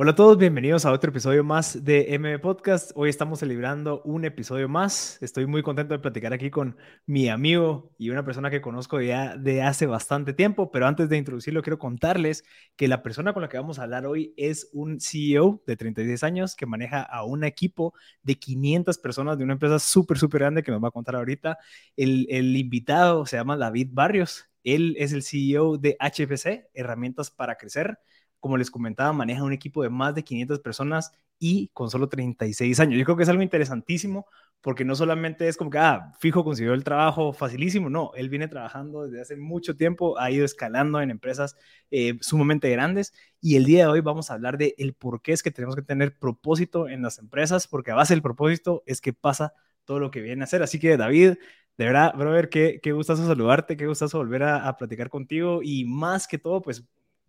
[0.00, 2.92] Hola a todos, bienvenidos a otro episodio más de M Podcast.
[2.94, 5.20] Hoy estamos celebrando un episodio más.
[5.20, 9.36] Estoy muy contento de platicar aquí con mi amigo y una persona que conozco ya
[9.36, 12.44] de hace bastante tiempo, pero antes de introducirlo quiero contarles
[12.76, 16.22] que la persona con la que vamos a hablar hoy es un CEO de 36
[16.22, 17.92] años que maneja a un equipo
[18.22, 21.58] de 500 personas de una empresa súper, súper grande que nos va a contar ahorita.
[21.96, 24.48] El, el invitado se llama David Barrios.
[24.62, 27.98] Él es el CEO de HPC, Herramientas para Crecer
[28.40, 32.80] como les comentaba, maneja un equipo de más de 500 personas y con solo 36
[32.80, 32.98] años.
[32.98, 34.26] Yo creo que es algo interesantísimo
[34.60, 38.48] porque no solamente es como que, ah, fijo, consiguió el trabajo facilísimo, no, él viene
[38.48, 41.56] trabajando desde hace mucho tiempo, ha ido escalando en empresas
[41.90, 45.32] eh, sumamente grandes y el día de hoy vamos a hablar de el por qué
[45.32, 49.00] es que tenemos que tener propósito en las empresas, porque a base del propósito es
[49.00, 49.52] que pasa
[49.84, 50.62] todo lo que viene a hacer.
[50.62, 51.34] Así que David,
[51.78, 55.84] de verdad, brother, qué, qué gustazo saludarte, qué gustazo volver a, a platicar contigo y
[55.84, 56.84] más que todo, pues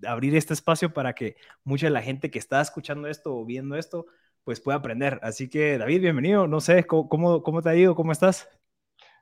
[0.05, 3.75] abrir este espacio para que mucha de la gente que está escuchando esto o viendo
[3.75, 4.05] esto,
[4.43, 5.19] pues pueda aprender.
[5.21, 6.47] Así que, David, bienvenido.
[6.47, 7.95] No sé, ¿cómo, cómo te ha ido?
[7.95, 8.49] ¿Cómo estás?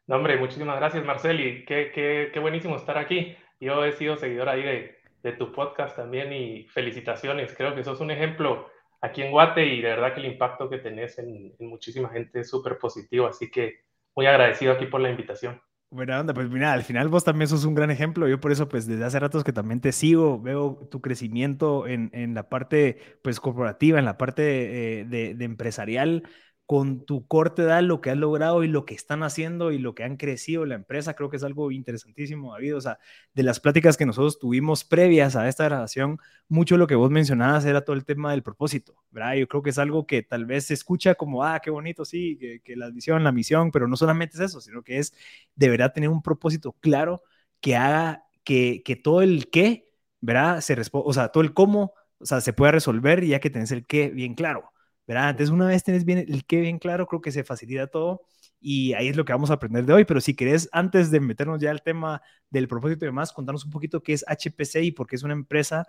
[0.06, 1.66] No, hombre, muchísimas gracias, Marceli.
[1.66, 3.36] Qué, qué, qué buenísimo estar aquí.
[3.60, 7.54] Yo he sido seguidor ahí de, de, tu podcast también y felicitaciones.
[7.56, 8.70] Creo que sos un ejemplo
[9.02, 12.40] aquí en Guate y de verdad que el impacto que tenés en, en muchísima gente
[12.40, 13.28] es súper positivo.
[13.28, 13.82] Así que
[14.16, 15.62] muy agradecido aquí por la invitación.
[15.90, 18.28] Buena onda, pues mira, al final vos también sos un gran ejemplo.
[18.28, 22.10] Yo por eso, pues desde hace ratos que también te sigo, veo tu crecimiento en,
[22.14, 26.24] en la parte, pues corporativa, en la parte eh, de, de, empresarial
[26.68, 29.96] con tu corte edad, lo que has logrado y lo que están haciendo y lo
[29.96, 32.76] que han crecido la empresa, creo que es algo interesantísimo, David.
[32.76, 33.00] O sea,
[33.34, 36.20] de las pláticas que nosotros tuvimos previas a esta grabación,
[36.50, 39.36] mucho lo que vos mencionabas era todo el tema del propósito, ¿verdad?
[39.36, 42.38] Yo creo que es algo que tal vez se escucha como, ah, qué bonito, sí,
[42.38, 45.14] que, la visión, la misión, pero no solamente es eso, sino que es
[45.56, 47.24] de verdad tener un propósito claro
[47.62, 50.60] que haga que, que todo el qué, ¿verdad?
[50.60, 53.86] Se o sea, todo el cómo, o sea, se pueda resolver ya que tenés el
[53.88, 54.72] qué bien claro.
[55.08, 55.32] ¿Verdad?
[55.32, 58.24] Entonces, una vez tenés bien el qué bien claro, creo que se facilita todo
[58.60, 60.06] y ahí es lo que vamos a aprender de hoy.
[60.06, 63.72] Pero si querés, antes de meternos ya al tema del propósito y demás, contarnos un
[63.72, 65.88] poquito qué es HPC y por qué es una empresa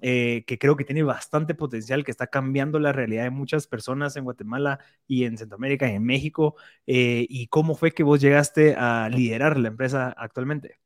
[0.00, 4.16] eh, que creo que tiene bastante potencial, que está cambiando la realidad de muchas personas
[4.16, 6.56] en Guatemala y en Centroamérica y en México,
[6.86, 10.78] eh, y cómo fue que vos llegaste a liderar la empresa actualmente.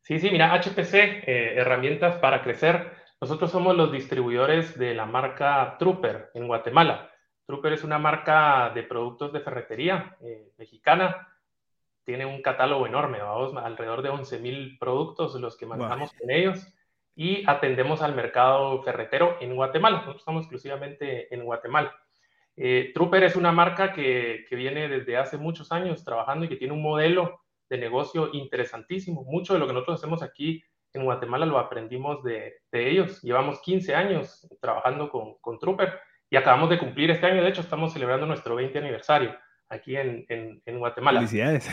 [0.00, 5.76] Sí, sí, mira, HPC, eh, herramientas para crecer nosotros somos los distribuidores de la marca
[5.78, 7.10] Trooper en Guatemala.
[7.46, 11.28] Trooper es una marca de productos de ferretería eh, mexicana.
[12.04, 16.20] Tiene un catálogo enorme, vamos, alrededor de 11.000 productos los que manejamos wow.
[16.20, 16.74] con ellos
[17.14, 19.98] y atendemos al mercado ferretero en Guatemala.
[19.98, 21.96] Nosotros estamos exclusivamente en Guatemala.
[22.54, 26.56] Eh, Trooper es una marca que, que, viene desde hace muchos años trabajando y que
[26.56, 29.24] tiene un modelo de negocio interesantísimo.
[29.24, 30.62] Mucho de lo que nosotros hacemos aquí
[30.96, 33.22] en Guatemala lo aprendimos de, de ellos.
[33.22, 35.98] Llevamos 15 años trabajando con, con, Trooper
[36.30, 37.42] y acabamos de cumplir este año.
[37.42, 39.36] De hecho, estamos celebrando nuestro 20 aniversario
[39.68, 41.20] aquí en, en, en Guatemala.
[41.20, 41.68] Felicidades.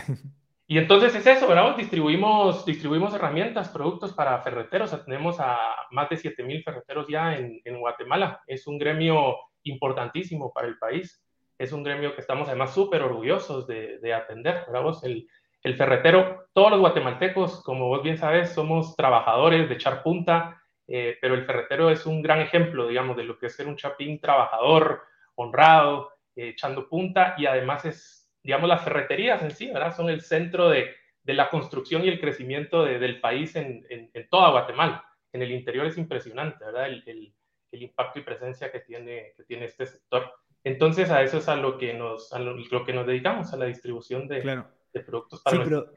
[0.65, 1.75] Y entonces es eso, ¿verdad?
[1.75, 4.93] Distribuimos, distribuimos herramientas, productos para ferreteros.
[4.93, 5.57] O sea, tenemos a
[5.91, 8.41] más de 7.000 ferreteros ya en, en Guatemala.
[8.47, 11.21] Es un gremio importantísimo para el país.
[11.57, 14.93] Es un gremio que estamos además súper orgullosos de, de atender, ¿verdad?
[15.03, 15.27] El,
[15.63, 21.17] el ferretero, todos los guatemaltecos, como vos bien sabes, somos trabajadores de echar punta, eh,
[21.21, 24.19] pero el ferretero es un gran ejemplo, digamos, de lo que es ser un chapín
[24.19, 25.03] trabajador,
[25.35, 29.95] honrado, eh, echando punta, y además es, digamos, las ferreterías en sí, ¿verdad?
[29.95, 30.93] Son el centro de,
[31.23, 35.05] de la construcción y el crecimiento de, del país en, en, toda Guatemala.
[35.31, 36.87] En el interior es impresionante, ¿verdad?
[36.87, 37.33] El, el,
[37.71, 40.29] el, impacto y presencia que tiene, que tiene este sector.
[40.65, 43.57] Entonces, a eso es a lo que nos, a lo, lo que nos dedicamos, a
[43.57, 45.91] la distribución de, claro de productos para sí, pero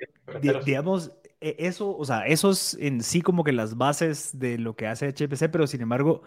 [0.64, 4.76] digamos, e, eso, o sea, eso es en sí como que las bases de lo
[4.76, 6.22] que hace HPC, pero sin embargo,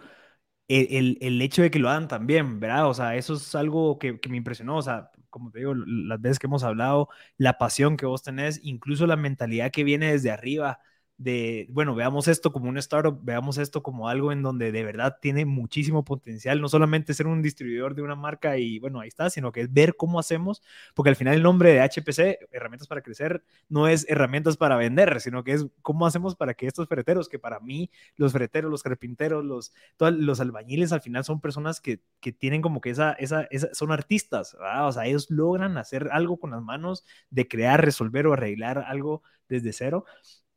[0.68, 2.88] el, el, hecho de que lo hagan también, ¿verdad?
[2.88, 6.20] O sea, eso es algo que, que, me impresionó, o sea, como te digo, las
[6.20, 7.08] veces que hemos hablado,
[7.38, 10.80] la pasión que vos tenés, incluso la mentalidad que viene desde arriba,
[11.20, 15.18] de, bueno, veamos esto como un startup, veamos esto como algo en donde de verdad
[15.20, 19.28] tiene muchísimo potencial, no solamente ser un distribuidor de una marca y bueno, ahí está,
[19.28, 20.62] sino que es ver cómo hacemos,
[20.94, 25.20] porque al final el nombre de HPC, herramientas para crecer, no es herramientas para vender,
[25.20, 28.82] sino que es cómo hacemos para que estos ferreteros, que para mí los ferreteros, los
[28.82, 33.46] carpinteros, los, los albañiles al final son personas que, que tienen como que esa, esa
[33.74, 34.88] son artistas, ¿verdad?
[34.88, 39.22] o sea, ellos logran hacer algo con las manos de crear, resolver o arreglar algo
[39.50, 40.06] desde cero.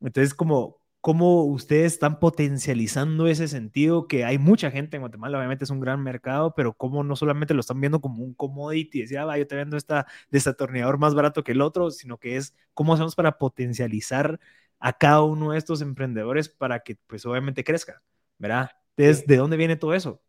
[0.08, 4.08] Entonces, como, ¿cómo ustedes están potencializando ese sentido?
[4.08, 7.54] Que hay mucha gente en Guatemala, obviamente es un gran mercado, pero cómo no solamente
[7.54, 11.44] lo están viendo como un commodity, decía, va, yo te vendo esta desatornillador más barato
[11.44, 14.40] que el otro, sino que es cómo hacemos para potencializar
[14.80, 18.02] a cada uno de estos emprendedores para que, pues, obviamente crezca,
[18.38, 18.72] ¿verdad?
[18.98, 20.22] Entonces, ¿de dónde viene todo eso?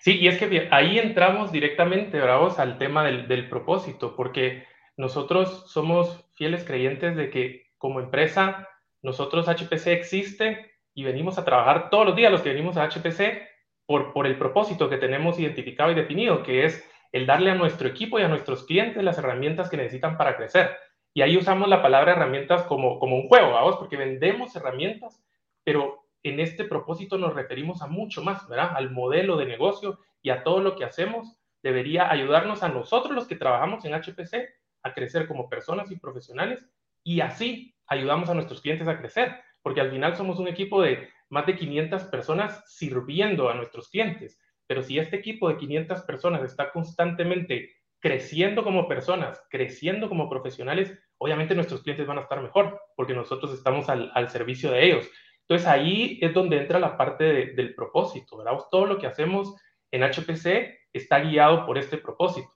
[0.00, 4.64] Sí, y es que ahí entramos directamente, bravos, al tema del, del propósito, porque
[4.96, 8.68] nosotros somos fieles creyentes de que como empresa
[9.02, 13.48] nosotros HPC existe y venimos a trabajar todos los días los que venimos a HPC
[13.86, 17.88] por, por el propósito que tenemos identificado y definido, que es el darle a nuestro
[17.88, 20.76] equipo y a nuestros clientes las herramientas que necesitan para crecer.
[21.12, 25.20] Y ahí usamos la palabra herramientas como, como un juego, vamos, porque vendemos herramientas,
[25.64, 28.72] pero en este propósito nos referimos a mucho más, ¿verdad?
[28.74, 33.26] Al modelo de negocio y a todo lo que hacemos debería ayudarnos a nosotros los
[33.26, 34.34] que trabajamos en HPC
[34.82, 36.64] a crecer como personas y profesionales
[37.02, 41.10] y así ayudamos a nuestros clientes a crecer, porque al final somos un equipo de
[41.28, 44.40] más de 500 personas sirviendo a nuestros clientes.
[44.66, 50.96] Pero si este equipo de 500 personas está constantemente creciendo como personas, creciendo como profesionales,
[51.18, 55.10] obviamente nuestros clientes van a estar mejor, porque nosotros estamos al, servicio de ellos.
[55.42, 58.58] Entonces ahí es donde entra la parte del propósito, ¿verdad?
[58.70, 59.54] Todo lo que hacemos
[59.90, 62.48] en HPC está guiado por este propósito.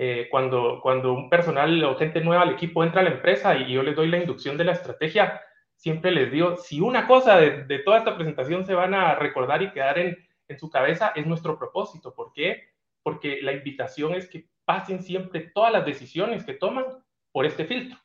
[0.00, 3.72] Eh, cuando, cuando un personal o gente nueva al equipo entra a la empresa y
[3.72, 5.40] yo les doy la inducción de la estrategia,
[5.74, 9.72] siempre les digo, si una cosa de, toda esta presentación se van a recordar y
[9.72, 10.16] quedar en,
[10.46, 12.14] en su cabeza, es nuestro propósito.
[12.14, 12.68] ¿Por qué?
[13.02, 16.84] Porque la invitación es que pasen siempre todas las decisiones que toman
[17.32, 17.98] por este filtro.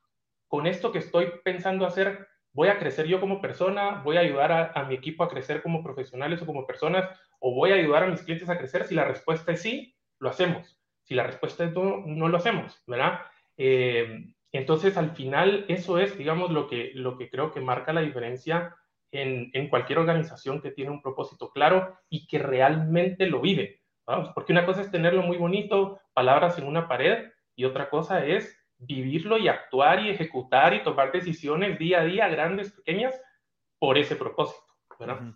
[0.48, 4.52] Con esto que estoy pensando hacer, voy a crecer yo como persona, voy a ayudar
[4.52, 7.08] a, a, mi equipo a crecer como profesionales o como personas,
[7.40, 8.86] o voy a ayudar a mis clientes a crecer.
[8.86, 10.83] Si la respuesta es sí, lo hacemos.
[11.04, 13.20] Si la respuesta es no, no lo hacemos, ¿verdad?
[13.58, 18.02] Eh, entonces, al final, eso es, digamos, lo que, lo que creo que marca la
[18.02, 18.76] diferencia
[19.12, 23.82] en, en, cualquier organización que tiene un propósito claro y que realmente lo vive.
[24.06, 24.30] ¿vamos?
[24.34, 28.60] Porque una cosa es tenerlo muy bonito, palabras en una pared, y otra cosa es
[28.78, 33.20] vivirlo y actuar y ejecutar y tomar decisiones día a día, grandes, pequeñas,
[33.80, 34.64] por ese propósito.
[35.00, 35.34] ¿verdad?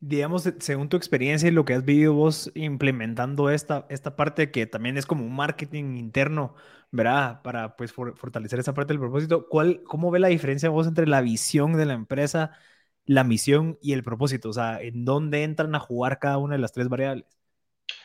[0.00, 4.66] Digamos, según tu experiencia y lo que has vivido vos implementando esta, esta parte que
[4.66, 6.54] también es como un marketing interno,
[6.90, 7.42] ¿verdad?
[7.42, 11.20] Para pues fortalecer esa parte del propósito, ¿cuál, ¿cómo ve la diferencia vos entre la
[11.22, 12.52] visión de la empresa,
[13.06, 14.50] la misión y el propósito?
[14.50, 17.26] O sea, ¿en dónde entran a jugar cada una de las tres variables?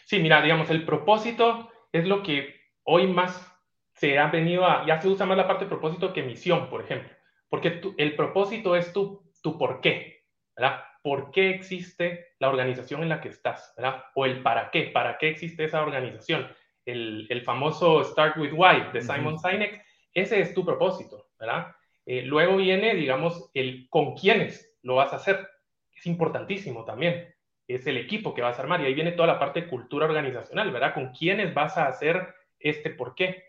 [0.06, 3.48] Sí, mira, digamos, el propósito es lo que hoy más
[3.94, 6.84] se ha venido a, ya se usa más la parte de propósito que misión, por
[6.84, 7.10] ejemplo,
[7.50, 10.82] porque el propósito es tu, tu por qué, ¿verdad?
[11.02, 14.04] Por qué existe la organización en la que estás, ¿verdad?
[14.16, 16.48] O el para qué, para qué existe esa organización.
[16.86, 19.84] El, el famoso Start with Why de Simon Sinek,
[20.14, 21.76] ese es tu propósito, ¿verdad?
[22.06, 25.48] Eh, luego viene, digamos, el con quiénes lo vas a hacer.
[25.96, 27.34] Es importantísimo también.
[27.68, 30.06] Es el equipo que vas a armar y ahí viene toda la parte de cultura
[30.06, 30.94] organizacional, ¿verdad?
[30.94, 33.44] Con quiénes vas a hacer este por qué.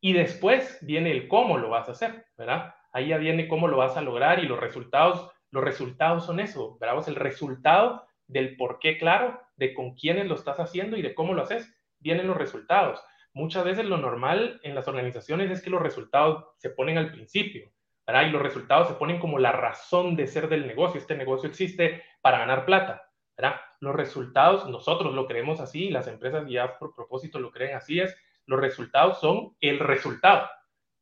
[0.00, 2.74] Y después viene el cómo lo vas a hacer, ¿verdad?
[2.92, 6.76] Ahí ya viene cómo lo vas a lograr y los resultados los resultados son eso,
[6.80, 6.98] ¿verdad?
[6.98, 11.14] Es el resultado del por qué claro, de con quiénes lo estás haciendo y de
[11.14, 13.00] cómo lo haces, vienen los resultados.
[13.32, 17.70] Muchas veces lo normal en las organizaciones es que los resultados se ponen al principio,
[18.04, 18.26] ¿verdad?
[18.26, 20.98] Y los resultados se ponen como la razón de ser del negocio.
[20.98, 23.60] Este negocio existe para ganar plata, ¿verdad?
[23.78, 28.16] Los resultados, nosotros lo creemos así, las empresas ya por propósito lo creen así, es
[28.46, 30.48] los resultados son el resultado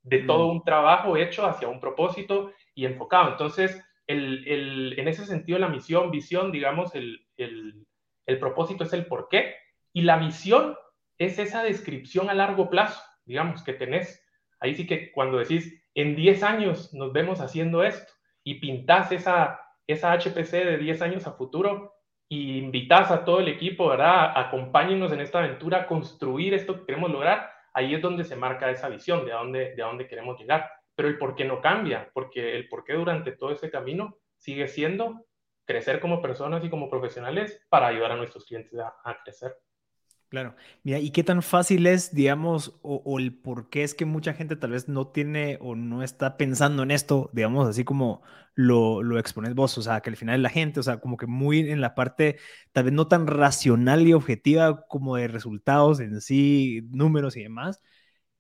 [0.03, 3.31] de todo un trabajo hecho hacia un propósito y enfocado.
[3.31, 9.29] Entonces, el, en ese sentido, la misión, visión, digamos, el, el, propósito es el por
[9.29, 9.55] qué.
[9.93, 10.77] Y la visión
[11.19, 14.25] es esa descripción a largo plazo, digamos, que tenés.
[14.61, 18.13] Ahí sí que cuando decís, en 10 años nos vemos haciendo esto
[18.45, 21.95] y pintás esa, esa HPC de 10 años a futuro
[22.29, 24.33] y invitas a todo el equipo, ¿verdad?
[24.35, 27.51] Acompáñenos en esta aventura construir esto que queremos lograr.
[27.75, 30.71] Ahí es donde se marca esa visión de a dónde, de a dónde queremos llegar
[31.03, 34.69] pero el por qué no cambia, porque el por qué durante todo ese camino sigue
[34.69, 35.27] siendo
[35.65, 39.57] crecer como personas y como profesionales para ayudar a nuestros clientes a, crecer.
[40.29, 40.55] Claro.
[40.85, 44.55] Mira, ¿y qué tan fácil es, digamos, o, el por qué es que mucha gente
[44.55, 48.23] tal vez no tiene o no está pensando en esto, digamos, así como
[48.55, 49.77] lo, lo expones vos?
[49.79, 52.39] O sea, que al final la gente, o sea, como que muy en la parte
[52.71, 57.83] tal vez no tan racional y objetiva como de resultados en sí, números y demás,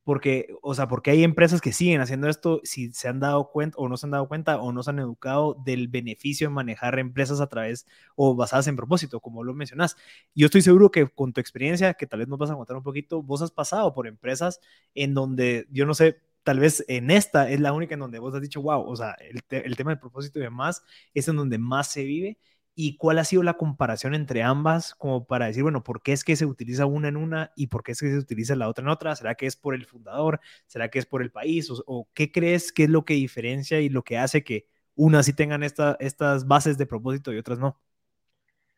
[0.05, 3.79] porque, o sea, porque hay empresas que siguen haciendo esto si se han dado cuenta
[3.79, 6.99] o no se han dado cuenta o no se han educado del beneficio de manejar
[6.99, 9.97] empresas a través o basadas en propósito, como lo mencionas.
[10.35, 12.83] Yo estoy seguro que con tu experiencia, que tal vez nos vas a contar un
[12.83, 14.61] poquito, vos has pasado por empresas
[14.95, 18.35] en donde, yo no sé, tal vez en esta es la única en donde vos
[18.35, 20.83] has dicho, wow, o sea, el, el tema del propósito y demás
[21.15, 22.39] es en donde más se vive
[22.75, 26.25] y cuál ha sido la comparación entre ambas como para decir, bueno, ¿por qué es
[26.25, 28.83] que se utiliza una en una y por qué es que se utiliza la otra
[28.83, 29.15] en otra?
[29.15, 30.41] ¿Será que es por el fundador?
[30.67, 31.69] ¿Será que es por el país?
[31.71, 35.35] ¿O, qué crees que es lo que diferencia y lo que hace que unas sí
[35.35, 37.79] tengan esta, estas bases de propósito y otras no?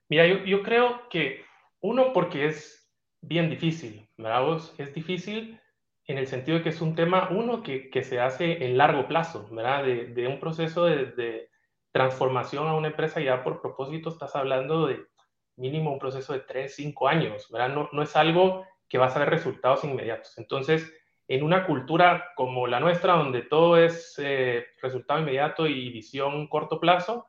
[0.08, 1.44] Mira, yo, creo que
[1.80, 4.60] uno porque es bien difícil, ¿verdad?
[4.78, 5.60] Es difícil
[6.06, 9.48] en el sentido de que es un tema, uno, que, se hace en largo plazo,
[9.50, 9.84] ¿verdad?
[9.84, 11.48] De, de un proceso de
[11.94, 15.06] transformación a una empresa ya por propósito, estás hablando de
[15.54, 17.68] mínimo un proceso de 3, 5 años, ¿verdad?
[17.68, 20.36] No, no es algo que vas a ver resultados inmediatos.
[20.36, 20.92] Entonces,
[21.28, 26.80] en una cultura como la nuestra, donde todo es eh, resultado inmediato y visión corto
[26.80, 27.28] plazo,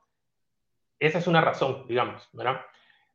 [0.97, 2.61] esa es una razón, digamos, ¿verdad?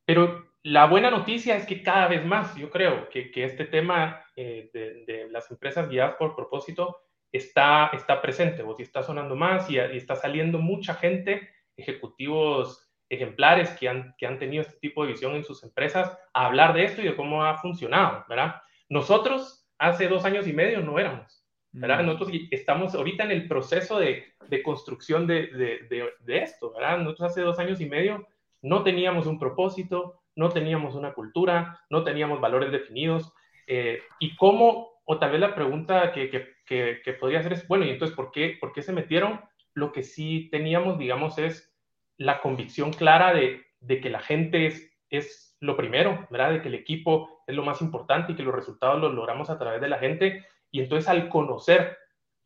[0.04, 4.24] Pero la buena noticia es que cada vez más, yo creo, que, que este tema
[4.36, 7.00] eh, de, de, las empresas guiadas por propósito
[7.32, 13.70] está, está presente, vos y está sonando más y, está saliendo mucha gente, ejecutivos ejemplares
[13.70, 16.84] que han, que han tenido este tipo de visión en sus empresas, a hablar de
[16.84, 18.62] esto y de cómo ha funcionado, ¿verdad?
[18.88, 22.02] Nosotros hace dos años y medio no éramos, ¿verdad?
[22.02, 22.06] Mm.
[22.06, 26.98] Nosotros estamos ahorita en el proceso de, de construcción de, de, de, esto, ¿verdad?
[26.98, 28.26] Nosotros hace dos años y medio
[28.62, 33.32] no teníamos un propósito, no teníamos una cultura, no teníamos valores definidos.
[33.66, 37.84] Eh, y cómo, o tal vez la pregunta que, que, que, podría ser es, bueno,
[37.84, 39.40] y entonces, ¿por qué, ¿por qué se metieron?
[39.74, 41.74] Lo que sí teníamos, digamos, es
[42.16, 46.52] la convicción clara de, de que la gente es, es lo primero, ¿verdad?
[46.52, 49.58] De que el equipo es lo más importante y que los resultados los logramos a
[49.58, 50.46] través de la gente.
[50.70, 51.98] Y entonces al conocer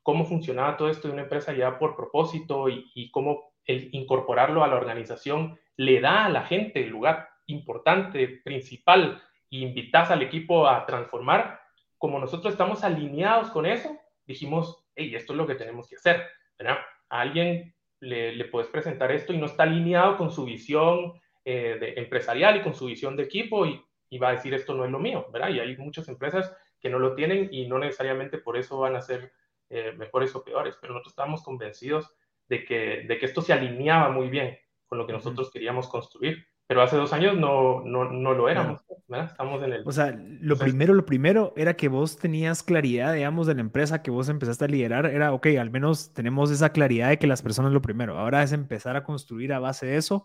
[0.03, 4.65] cómo funcionaba todo esto de una empresa ya por propósito y, y cómo el incorporarlo
[4.65, 10.23] a la organización le da a la gente el lugar importante, principal, e invitas al
[10.23, 11.61] equipo a transformar,
[11.99, 16.27] como nosotros estamos alineados con eso, dijimos, hey, esto es lo que tenemos que hacer,
[16.59, 16.79] ¿verdad?
[17.09, 21.15] A alguien le, puedes presentar esto y no está alineado con su visión
[21.45, 23.83] eh, de empresarial y con su visión de equipo y,
[24.17, 25.49] va a decir esto no es lo mío, ¿verdad?
[25.49, 29.01] Y hay muchas empresas que no lo tienen y no necesariamente por eso van a
[29.01, 29.33] ser
[29.71, 32.15] eh, mejores o peores, pero nosotros estamos convencidos
[32.47, 36.47] de que, de que esto se alineaba muy bien con lo que nosotros queríamos construir
[36.67, 39.31] pero hace dos años no, no, no lo éramos, ¿verdad?
[39.31, 39.83] Estamos en el...
[39.87, 44.03] O sea, lo primero, lo primero era que vos tenías claridad, digamos, de la empresa
[44.03, 47.43] que vos empezaste a liderar, era, ok, al menos tenemos esa claridad de que las
[47.43, 50.25] personas lo primero, ahora es empezar a construir a base de eso.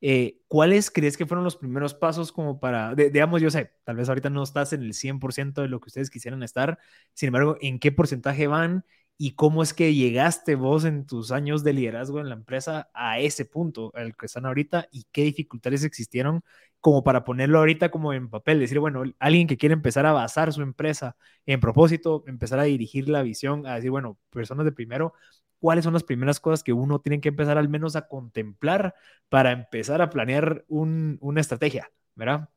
[0.00, 4.08] Eh, ¿Cuáles crees que fueron los primeros pasos como para, digamos, yo sé, tal vez
[4.08, 6.78] ahorita no estás en el 100% de lo que ustedes quisieran estar,
[7.14, 8.84] sin embargo, ¿en qué porcentaje van
[9.18, 13.18] y cómo es que llegaste vos en tus años de liderazgo en la empresa a
[13.18, 16.42] ese punto al que están ahorita y qué dificultades existieron
[16.86, 20.52] como para ponerlo ahorita como en papel, decir, bueno, alguien que quiere empezar a basar
[20.52, 25.12] su empresa en propósito, empezar a dirigir la visión, a decir, bueno, personas de primero,
[25.58, 28.94] ¿cuáles son las primeras cosas que uno tiene que empezar al menos a contemplar
[29.28, 32.50] para empezar a planear una estrategia, ¿verdad?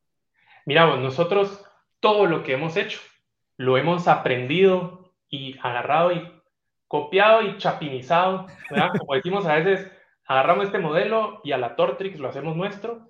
[0.67, 1.65] Miramos, nosotros
[1.99, 2.99] todo lo que hemos hecho
[3.57, 6.31] lo hemos aprendido y agarrado y
[6.87, 8.91] copiado y chapinizado, ¿verdad?
[8.99, 9.91] Como decimos a veces,
[10.27, 13.09] agarramos este modelo y a la Tortrix lo hacemos nuestro,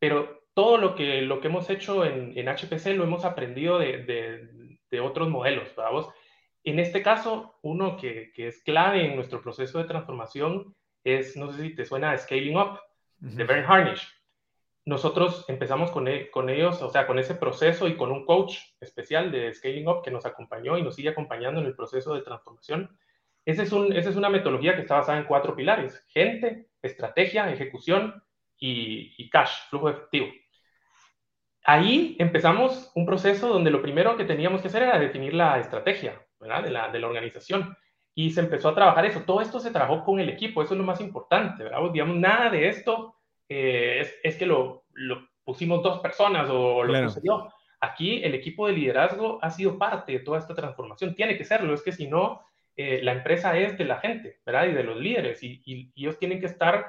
[0.00, 4.04] pero todo lo que, lo que hemos hecho en, en HPC lo hemos aprendido de,
[4.04, 6.06] de, de otros modelos, ¿verdad?
[6.64, 11.52] En este caso, uno que, que, es clave en nuestro proceso de transformación es, no
[11.52, 12.80] sé si te suena, Scaling Up,
[13.18, 14.08] de Bern Harnish.
[14.86, 18.56] Nosotros empezamos con, e, con ellos, o sea, con ese proceso y con un coach
[18.80, 22.22] especial de Scaling Up que nos acompañó y nos sigue acompañando en el proceso de
[22.22, 22.98] transformación.
[23.44, 27.52] Ese es un, esa es una metodología que está basada en cuatro pilares, gente, estrategia,
[27.52, 28.22] ejecución
[28.58, 30.28] y, cash, flujo efectivo.
[31.68, 36.24] Ahí empezamos un proceso donde lo primero que teníamos que hacer era definir la estrategia
[36.38, 36.62] ¿verdad?
[36.62, 37.76] De, la, de la organización
[38.14, 39.22] y se empezó a trabajar eso.
[39.22, 41.90] Todo esto se trabajó con el equipo, eso es lo más importante, ¿verdad?
[41.92, 43.16] Digamos, nada de esto
[43.48, 47.12] eh, es, es, que lo, lo, pusimos dos personas o lo claro.
[47.22, 47.48] yo.
[47.80, 51.74] Aquí el equipo de liderazgo ha sido parte de toda esta transformación, tiene que serlo,
[51.74, 52.42] es que si no,
[52.74, 54.66] eh, la empresa es de la gente, ¿verdad?
[54.66, 56.86] Y de los líderes, y, y, ellos tienen que estar,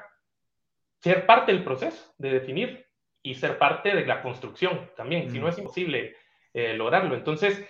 [1.00, 2.86] ser parte del proceso de definir
[3.28, 5.30] y ser parte de la construcción también.
[5.30, 6.16] Si no es imposible
[6.54, 7.14] eh, lograrlo.
[7.14, 7.62] Entonces,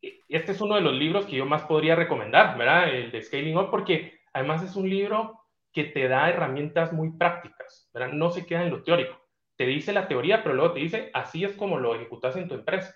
[0.00, 2.88] e, este es uno de los libros que yo más podría recomendar, ¿verdad?
[2.94, 5.40] El de Scaling Up, porque además es un libro
[5.72, 8.12] que te da herramientas muy prácticas, ¿verdad?
[8.12, 9.20] No se queda en lo teórico.
[9.56, 12.54] Te dice la teoría, pero luego te dice, así es como lo ejecutas en tu
[12.54, 12.94] empresa.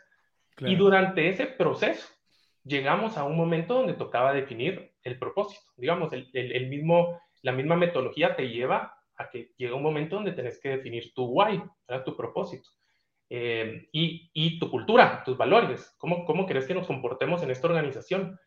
[0.61, 2.09] Y durante ese proceso,
[2.65, 5.63] llegamos a un momento donde tocaba definir el propósito.
[5.77, 10.33] Digamos, el, el, mismo, la misma metodología te lleva a que llega un momento donde
[10.33, 11.63] tenés que definir tu why,
[12.05, 12.71] tu propósito.
[13.31, 17.67] Eh, y, y, tu cultura, tus valores, cómo, cómo crees que nos comportemos en esta
[17.67, 18.39] organización.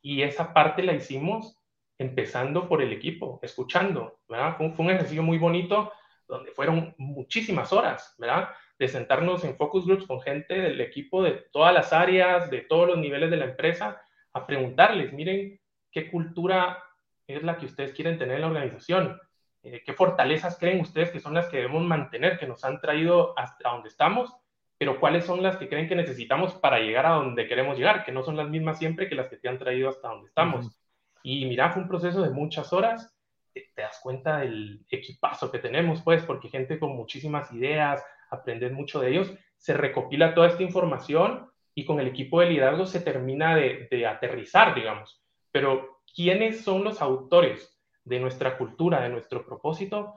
[0.00, 1.58] Y esa parte la hicimos
[1.98, 4.56] empezando por el equipo, escuchando, ¿verdad?
[4.56, 5.92] Fue, fue un ejercicio muy bonito
[6.28, 8.50] donde fueron muchísimas horas, ¿verdad?
[8.78, 12.86] De sentarnos en focus groups con gente del equipo de todas las áreas, de todos
[12.86, 14.00] los niveles de la empresa,
[14.34, 15.58] a preguntarles, miren,
[15.90, 16.82] ¿qué cultura
[17.26, 19.18] es la que ustedes quieren tener en la organización?
[19.62, 23.38] Eh, ¿Qué fortalezas creen ustedes que son las que debemos mantener, que nos han traído
[23.38, 24.34] hasta donde estamos?
[24.78, 28.04] Pero ¿cuáles son las que creen que necesitamos para llegar a donde queremos llegar?
[28.04, 30.78] Que no son las mismas siempre que las que te han traído hasta donde estamos.
[31.24, 33.12] Y mira, fue un proceso de muchas horas.
[33.52, 39.00] Te, das cuenta del equipazo que tenemos, pues, porque gente con muchísimas ideas, aprender mucho
[39.00, 43.56] de ellos, se recopila toda esta información y con el equipo de liderazgo se termina
[43.56, 45.20] de, de aterrizar, digamos.
[45.50, 47.77] Pero, ¿quiénes son los autores?
[48.08, 50.14] De nuestra cultura, de nuestro propósito,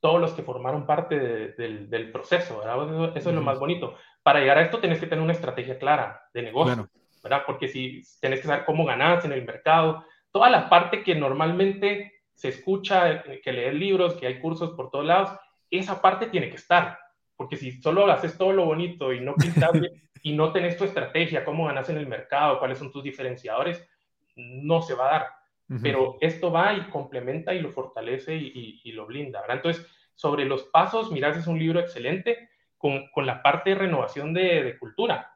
[0.00, 3.16] todos los que formaron parte del proceso, ¿verdad?
[3.16, 3.96] Eso, es lo más bonito.
[4.22, 6.88] Para llegar a esto tenés que tener una estrategia clara de negocio,
[7.22, 7.42] ¿verdad?
[7.46, 12.20] Porque si tenés que saber cómo ganar en el mercado, toda la parte que normalmente
[12.32, 15.30] se escucha, que lees libros, que hay cursos por todos lados,
[15.70, 16.98] esa parte tiene que estar.
[17.36, 19.70] Porque si solo haces todo lo bonito y no pintas
[20.22, 23.86] y no tenés tu estrategia, cómo ganas en el mercado, cuáles son tus diferenciadores,
[24.36, 25.26] no se va a dar.
[25.82, 29.58] Pero esto va y complementa y lo fortalece y, lo blinda, ¿verdad?
[29.58, 29.86] Entonces,
[30.16, 34.64] sobre los pasos, mirad, es un libro excelente con, con la parte de renovación de,
[34.64, 35.32] de cultura.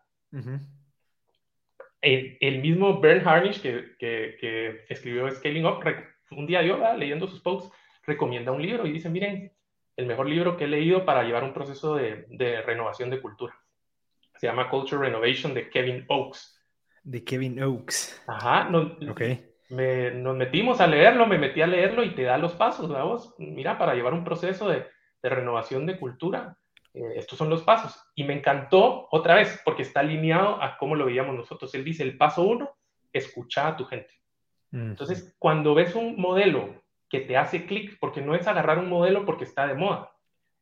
[2.00, 5.84] el, mismo Bern Harnish, que, que, que, escribió Scaling Up,
[6.32, 7.72] un día yo, leyendo sus posts,
[8.02, 9.52] recomienda un libro y dice, miren,
[9.96, 13.54] el mejor libro que he leído para llevar un proceso de, de renovación de cultura.
[14.34, 16.60] Se llama Culture Renovation de Kevin Oakes.
[17.04, 18.20] De Kevin Oakes.
[18.26, 22.52] Ajá, no, okay nos metimos a leerlo, me metí a leerlo y te da los
[22.54, 24.86] pasos, vos, mira, para llevar un proceso de,
[25.22, 26.58] renovación de cultura,
[26.92, 27.98] eh, estos son los pasos.
[28.14, 31.74] Y me encantó otra vez, porque está alineado a cómo lo veíamos nosotros.
[31.74, 32.76] Él dice, el paso uno,
[33.10, 34.12] escucha a tu gente.
[34.70, 39.24] Entonces, cuando ves un modelo que te hace clic, porque no es agarrar un modelo
[39.24, 40.12] porque está de moda,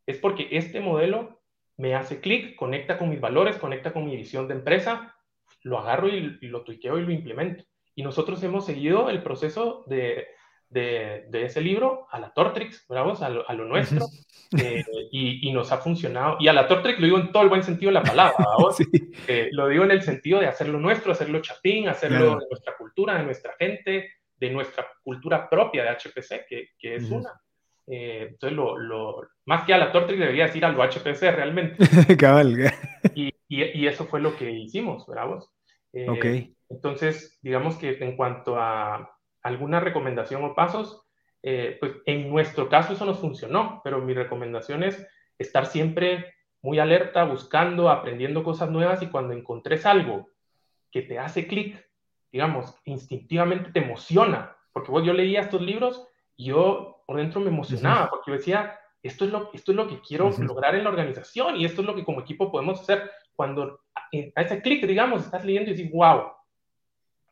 [0.07, 1.41] es porque este modelo
[1.79, 5.17] me hace clic, conecta con mis valores, conecta con mi visión de empresa,
[5.63, 7.65] lo agarro y, y lo tuiqueo y lo implemento.
[7.95, 10.27] Y nosotros hemos seguido el proceso de,
[10.73, 13.23] de, ese libro a la Tortrix, ¿verdad?
[13.23, 14.07] A lo, a lo nuestro,
[14.59, 16.37] eh, y, y, nos ha funcionado.
[16.41, 18.35] Y a la Tortrix lo digo en todo el buen sentido de la palabra,
[19.29, 23.19] eh, lo digo en el sentido de hacerlo nuestro, hacerlo chapín, hacerlo de nuestra cultura,
[23.19, 27.31] de nuestra gente, de nuestra cultura propia de HPC, que, que es una.
[27.87, 31.77] Eh, entonces, lo, lo, más que a la Tortrix debería decir algo HPC realmente.
[32.19, 32.73] Cabal.
[33.15, 35.39] Y, y, y, eso fue lo que hicimos, ¿verdad?
[36.09, 36.27] ok.
[36.73, 41.07] Entonces, digamos que en cuanto a alguna recomendación o pasos,
[41.43, 45.07] eh, pues en nuestro caso eso nos funcionó, pero mi recomendación es
[45.39, 50.31] estar siempre muy alerta, buscando, aprendiendo cosas nuevas y cuando encontres algo
[50.91, 51.85] que te hace clic,
[52.31, 57.49] digamos, instintivamente te emociona, porque vos, yo leía estos libros y yo por dentro me
[57.49, 60.91] emocionaba, porque yo decía, esto es lo, esto es lo que quiero lograr en la
[60.91, 63.11] organización y esto es lo que como equipo podemos hacer.
[63.35, 66.33] Cuando a ese clic, digamos, estás leyendo y dices, wow,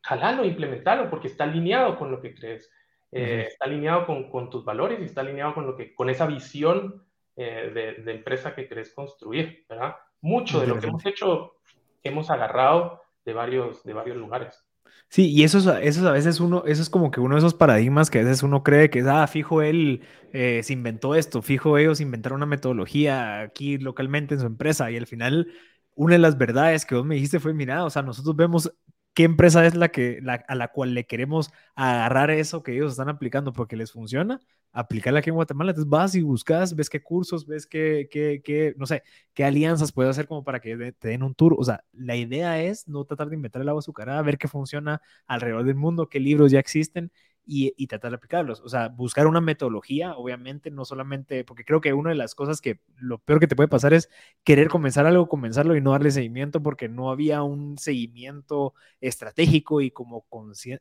[0.02, 2.70] jalalo, implementalo, porque está alineado con lo que crees,
[3.12, 6.26] eh, está alineado con, con, tus valores y está alineado con, lo que, con esa
[6.26, 7.04] visión
[7.36, 9.96] eh, de, de, empresa que querés construir, ¿verdad?
[10.20, 11.54] Mucho de lo que hemos hecho
[12.02, 14.64] hemos agarrado de varios, de varios lugares.
[15.08, 17.54] Sí, y eso es, eso a veces uno, eso es como que uno de esos
[17.54, 21.42] paradigmas que a veces uno cree que es, ah, fijo él eh, se inventó esto,
[21.42, 25.48] fijo ellos inventaron una metodología aquí localmente en su empresa y al final
[25.96, 28.72] una de las verdades que vos me dijiste fue, mira, o sea, nosotros vemos
[29.14, 33.08] qué empresa es la que, a la cual le queremos agarrar eso que ellos están
[33.08, 34.40] aplicando porque les funciona,
[34.72, 35.72] aplicarla aquí en Guatemala.
[35.72, 39.02] Entonces vas y buscas, ves qué cursos, ves qué, qué, qué no sé,
[39.34, 41.54] qué alianzas puedes hacer como para que te den un tour.
[41.58, 45.02] O sea, la idea es no tratar de inventar el agua azucarada, ver qué funciona
[45.26, 47.10] alrededor del mundo, qué libros ya existen
[47.46, 48.60] y, tratar de aplicarlos.
[48.60, 52.60] O sea, buscar una metodología, obviamente, no solamente, porque creo que una de las cosas
[52.60, 54.08] que lo peor que te puede pasar es
[54.44, 59.90] querer comenzar algo, comenzarlo y no darle seguimiento porque no había un seguimiento estratégico y
[59.90, 60.26] como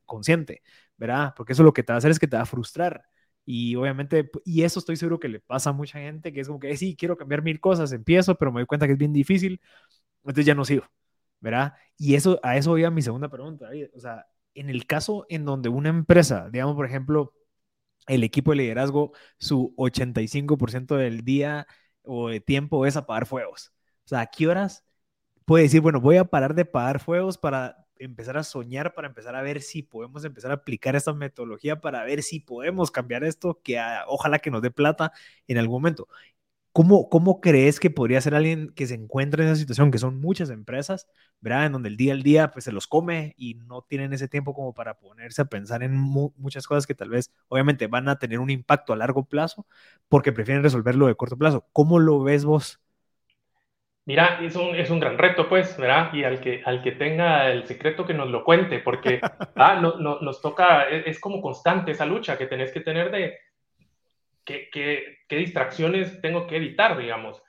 [0.06, 0.62] consciente,
[0.98, 1.34] ¿verdad?
[1.36, 3.06] Porque eso lo que te va a hacer es que te va a frustrar.
[3.46, 6.60] Y obviamente, y eso estoy seguro que le pasa a mucha gente, que es como
[6.60, 9.60] que sí, quiero cambiar mil cosas, empiezo, pero me doy cuenta que es bien difícil,
[10.24, 10.86] entonces ya no sigo.
[11.40, 11.74] ¿verdad?
[11.98, 13.88] Y eso, a eso voy a mi segunda pregunta, David.
[13.96, 14.26] O sea,
[14.60, 17.34] en el caso en donde una empresa, digamos, por ejemplo,
[18.08, 21.68] el equipo de liderazgo, su 85% del día
[22.04, 23.74] o de tiempo es apagar fuegos.
[24.06, 24.86] O sea, ¿a qué horas
[25.46, 29.36] puede decir, bueno, voy a parar de apagar fuegos para empezar a soñar, para empezar
[29.36, 33.62] a ver si podemos empezar a aplicar esta metodología, para ver si podemos cambiar esto,
[33.64, 35.12] que ojalá que nos dé plata
[35.48, 36.08] en algún momento.
[36.80, 40.22] ¿Cómo, ¿Cómo crees que podría ser alguien que se encuentra en esa situación, que son
[40.22, 41.10] muchas empresas,
[41.42, 41.66] ¿verdad?
[41.66, 44.54] En donde el día al día pues se los come y no tienen ese tiempo
[44.54, 48.40] como para ponerse a pensar en muchas cosas que tal vez obviamente van a tener
[48.40, 49.66] un impacto a largo plazo
[50.08, 51.68] porque prefieren resolverlo de corto plazo.
[51.74, 52.80] ¿Cómo lo ves vos?
[54.06, 56.14] Mira, es un, es un gran reto, pues, ¿verdad?
[56.14, 59.20] Y al que, al que tenga el secreto que nos lo cuente, porque
[59.58, 63.12] ah, no, no, nos toca, es, es como constante esa lucha que tenés que tener
[63.12, 63.38] de
[64.72, 67.42] qué, distracciones tengo que evitar, digamos.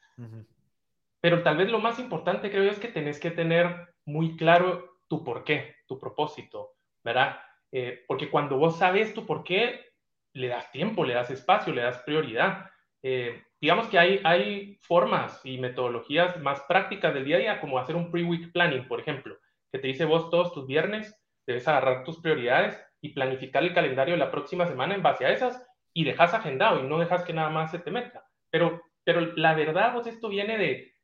[1.21, 4.99] Pero tal vez lo más importante, creo yo, es que tenés que tener muy claro
[5.09, 7.41] tu por qué, tu propósito, ¿verdad?
[7.73, 9.91] Eh, porque cuando vos sabes tu por qué,
[10.33, 12.71] le das tiempo, le das espacio, le das prioridad.
[13.03, 17.79] Eh, digamos que hay, hay formas y metodologías más prácticas del día a día, como
[17.79, 19.37] hacer un pre-week planning, por ejemplo,
[19.73, 24.15] que te dice vos todos tus viernes, debes agarrar tus prioridades y planificar el calendario
[24.15, 27.33] de la próxima semana en base a esas y dejas agendado y no dejas que
[27.33, 28.25] nada más se te meta.
[28.51, 30.95] Pero, pero la verdad, pues esto viene de,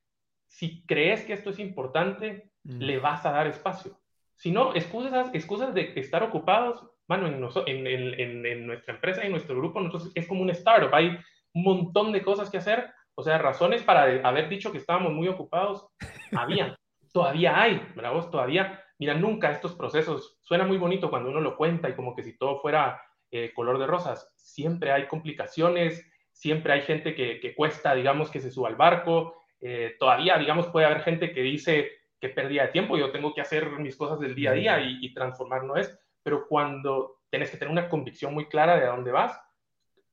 [0.47, 2.79] si crees que esto es importante, mm.
[2.79, 3.99] le vas a dar espacio.
[4.35, 7.27] Si no, excusas, excusas de estar ocupados, bueno,
[7.67, 11.17] en, en, en, nuestra empresa y en nuestro grupo, nosotros es como un startup, hay
[11.55, 15.29] un montón de cosas que hacer, o sea, razones para haber dicho que estábamos muy
[15.29, 15.87] ocupados,
[16.37, 16.77] había,
[17.13, 18.29] todavía hay, ¿verdad?
[18.31, 22.23] todavía, mira, nunca estos procesos, suena muy bonito cuando uno lo cuenta y como que
[22.23, 24.33] si todo fuera eh, color de rosas.
[24.37, 29.43] Siempre hay complicaciones, siempre hay gente que, cuesta, digamos, que se suba al barco.
[29.61, 33.41] Eh, todavía, digamos, puede haber gente que dice que perdía de tiempo, yo tengo que
[33.41, 35.99] hacer mis cosas del día a día y, transformar no es.
[36.23, 39.39] Pero cuando tienes que tener una convicción muy clara de a dónde vas,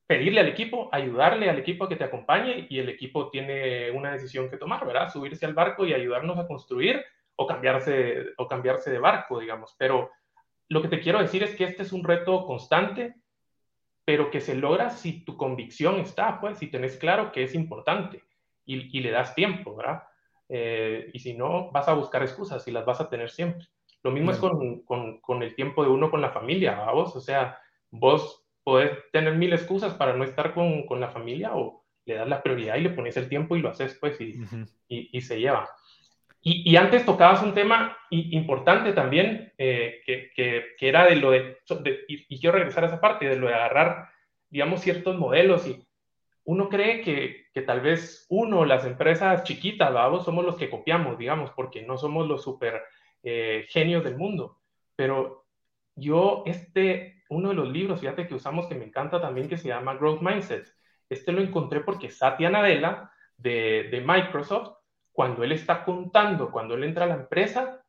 [0.08, 4.12] pedirle al equipo, ayudarle al equipo a que te acompañe y el equipo tiene una
[4.12, 5.10] decisión que tomar, ¿verdad?
[5.10, 7.04] Subirse al barco y ayudarnos a construir
[7.36, 9.76] o cambiarse, o cambiarse de barco, digamos.
[9.78, 10.12] Pero
[10.69, 13.15] lo que te quiero decir es que este es un reto constante,
[14.06, 18.23] pero que se logra si tu convicción está, pues, si tenés claro que es importante
[18.65, 20.04] y, le das tiempo, ¿verdad?
[20.49, 23.67] Eh, y si no, vas a buscar excusas y las vas a tener siempre.
[24.04, 27.15] Lo mismo es con, con, con, el tiempo de uno con la familia, vos?
[27.15, 27.58] O sea,
[27.89, 32.28] vos podés tener mil excusas para no estar con, con la familia o le das
[32.28, 34.41] la prioridad y le pones el tiempo y lo haces, pues, y,
[34.89, 35.69] y, y se lleva.
[36.45, 41.58] Y, antes tocabas un tema importante también, eh, que, era de lo de,
[42.10, 44.10] y, quiero regresar a esa parte, de lo de agarrar,
[44.49, 45.65] digamos, ciertos modelos.
[45.65, 45.88] Y
[46.43, 51.17] uno cree que, que tal vez uno, las empresas chiquitas, vamos, somos los que copiamos,
[51.17, 52.84] digamos, porque no somos los super
[53.23, 54.60] eh, genios del mundo.
[54.97, 55.45] Pero
[55.95, 59.69] yo, este, uno de los libros, fíjate que usamos que me encanta también, que se
[59.69, 60.67] llama Growth Mindset.
[61.08, 64.83] Este lo encontré porque Satya Nadella de, de Microsoft
[65.13, 67.82] cuando él está contando, cuando él entra a la empresa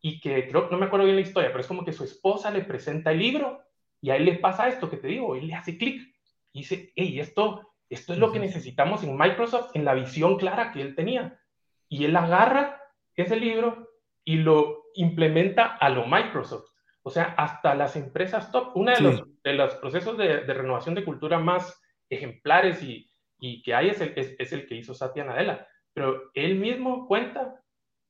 [0.00, 2.50] y que creo, no me acuerdo bien la historia, pero es como que su esposa
[2.50, 3.62] le presenta el libro
[4.00, 6.14] y a él le pasa esto que te digo, él le hace clic
[6.52, 10.70] y dice, hey, esto, esto es lo que necesitamos en Microsoft, en la visión clara
[10.70, 11.40] que él tenía.
[11.88, 12.80] Y él agarra
[13.14, 13.90] ese libro
[14.24, 16.68] y lo implementa a lo Microsoft.
[17.02, 18.72] O sea, hasta las empresas top.
[18.74, 23.62] Uno de, los, de los procesos de, de, renovación de cultura más ejemplares y, y
[23.62, 27.58] que hay es el, es, es el que hizo Satya Nadella pero él mismo cuenta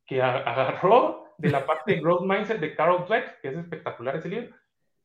[0.04, 4.28] que agarró de la parte de Growth Mindset de Carol Dweck, que es espectacular ese
[4.28, 4.56] libro,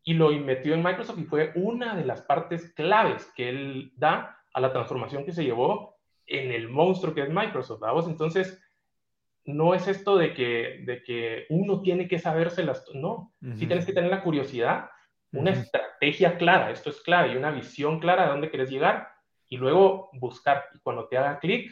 [0.03, 4.35] y lo metió en Microsoft y fue una de las partes claves que él da
[4.51, 7.83] a la transformación que se llevó en el monstruo que es Microsoft.
[8.07, 8.59] Entonces,
[9.45, 12.83] no es esto de que, de que uno tiene que saberse las...
[12.95, 14.89] No, sí tienes que tener la curiosidad,
[15.33, 19.07] una estrategia clara, esto es clave, y una visión clara de dónde quieres llegar,
[19.47, 20.65] y luego buscar.
[20.73, 21.71] Y cuando te haga clic,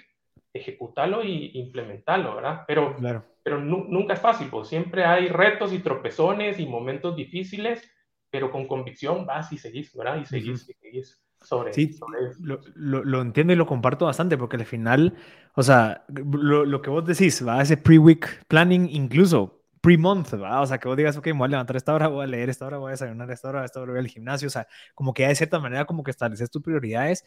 [0.53, 2.63] ejecutarlo y implementarlo, ¿verdad?
[2.67, 2.95] Pero,
[3.43, 7.89] pero nunca es fácil, pues siempre hay retos y tropezones y momentos difíciles,
[8.29, 10.17] pero con convicción vas y seguís, ¿verdad?
[10.21, 11.97] Y seguís y seguís sobre, sí,
[12.39, 15.15] Lo, lo, entiendo y lo comparto bastante, porque al final,
[15.55, 20.77] o sea, lo, lo que vos decís, va ese pre-week planning, incluso pre-month, O sea,
[20.77, 22.77] que vos digas, ok, me voy a levantar esta hora, voy a leer esta hora,
[22.77, 25.35] voy a desayunar esta hora, esta hora voy al gimnasio, o sea, como que de
[25.35, 27.23] cierta manera como que estableces tus prioridades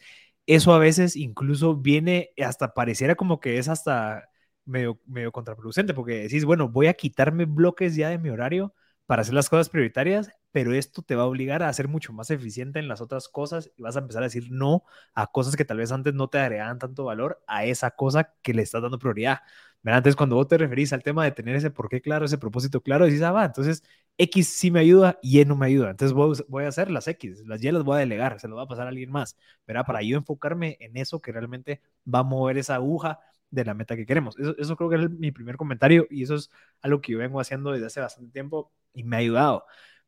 [0.47, 4.29] eso a veces incluso viene, hasta pareciera como que es hasta
[4.65, 8.73] medio, medio contraproducente, porque decís, bueno, voy a quitarme bloques ya de mi horario
[9.05, 12.29] para hacer las cosas prioritarias, pero esto te va a obligar a ser mucho más
[12.31, 15.65] eficiente en las otras cosas y vas a empezar a decir no a cosas que
[15.65, 18.99] tal vez antes no te agregaban tanto valor, a esa cosa que le estás dando
[18.99, 19.39] prioridad.
[19.85, 22.81] Entonces, cuando vos te referís al tema de tener ese por qué claro, ese propósito
[22.81, 23.83] claro, decís, ah, va, entonces
[24.17, 25.89] X sí me ayuda y Y no me ayuda.
[25.91, 28.57] Entonces voy, voy, a hacer las X, las Y las voy a delegar, se las
[28.57, 29.35] va a pasar a alguien más,
[29.67, 29.85] ¿verdad?
[29.85, 33.19] Para yo enfocarme en eso que realmente va a mover esa aguja
[33.49, 34.37] de la meta que queremos.
[34.39, 36.49] Eso, eso creo que es mi primer comentario y eso es
[36.81, 39.65] algo que yo vengo haciendo desde hace bastante tiempo y me ha ayudado.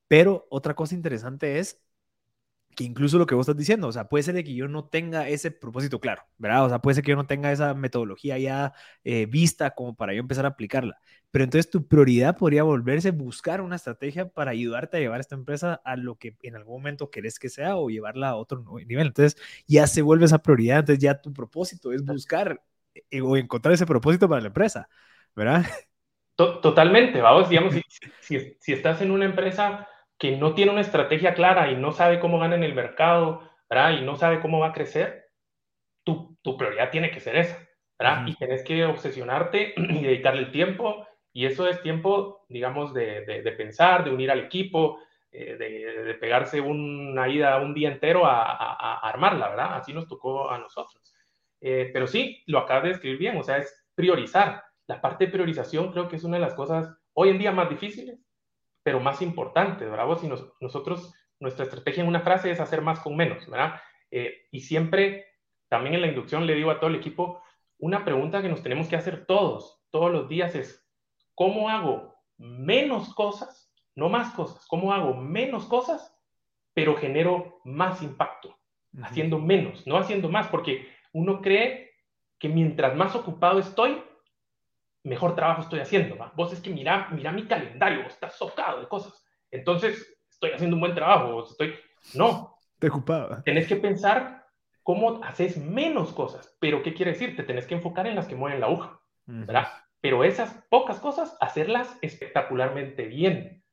[0.08, 1.82] Pero otra cosa interesante es
[2.76, 4.86] que incluso lo que vos estás diciendo, o sea, puede ser de que yo no
[4.86, 6.66] tenga ese propósito claro, ¿verdad?
[6.66, 10.14] O sea, puede ser que yo no tenga esa metodología ya eh, vista como para
[10.14, 11.00] yo empezar a aplicarla.
[11.32, 15.82] Pero entonces tu prioridad podría volverse buscar una estrategia para ayudarte a llevar esta empresa
[15.84, 19.08] a lo que en algún momento querés que sea o llevarla a otro nivel.
[19.08, 22.62] Entonces ya se vuelve esa prioridad, entonces ya tu propósito es buscar
[23.10, 24.88] eh, o encontrar ese propósito para la empresa,
[25.36, 25.66] ¿verdad?
[26.36, 27.74] Totalmente, vamos, digamos,
[28.22, 32.20] si, si estás en una empresa que no tiene una estrategia clara y no sabe
[32.20, 33.92] cómo gana en el mercado, ¿verdad?
[33.92, 35.26] Y no sabe cómo va a crecer,
[36.04, 37.68] tu, tu prioridad tiene que ser esa,
[38.00, 38.26] ¿verdad?
[38.28, 43.52] Y tienes que obsesionarte y dedicarle el tiempo, y eso es tiempo, digamos, de, de,
[43.52, 45.00] pensar, de unir al equipo,
[45.32, 49.74] eh, de, de, pegarse una ida un día entero a, a, armarla, ¿verdad?
[49.74, 51.14] Así nos tocó a nosotros.
[51.60, 54.64] Eh, pero sí, lo acabas de describir bien, o sea, es priorizar.
[54.88, 57.70] La parte de priorización creo que es una de las cosas hoy en día más
[57.70, 58.25] difíciles,
[58.86, 60.16] pero más importante, ¿verdad?
[60.20, 60.30] Si
[60.62, 63.82] nosotros, nuestra estrategia en una frase es hacer más con menos, ¿verdad?
[64.12, 65.26] Eh, y siempre,
[65.70, 67.42] también en la inducción le digo a todo el equipo,
[67.80, 70.88] una pregunta que nos tenemos que hacer todos, todos los días es,
[71.34, 76.16] ¿cómo hago menos cosas, no más cosas, cómo hago menos cosas,
[76.76, 78.56] pero genero más impacto?
[79.02, 81.92] Haciendo menos, no haciendo más, porque uno cree
[82.38, 84.00] que mientras más ocupado estoy,
[85.06, 86.18] mejor trabajo estoy haciendo.
[86.18, 86.34] ¿va?
[86.36, 89.26] Vos es que mira, mira mi calendario, vos estás socado de cosas.
[89.52, 91.76] Entonces, estoy haciendo un buen trabajo, estoy...
[92.14, 92.58] No.
[92.80, 93.42] Te ocupaba.
[93.44, 94.46] Tenés que pensar
[94.84, 96.56] cómo haces menos cosas.
[96.60, 97.36] Pero, ¿qué quiere decir?
[97.36, 99.68] Te tenés que enfocar en las que mueven la aguja, ¿verdad?
[100.02, 103.64] Pero esas pocas cosas, hacerlas espectacularmente bien.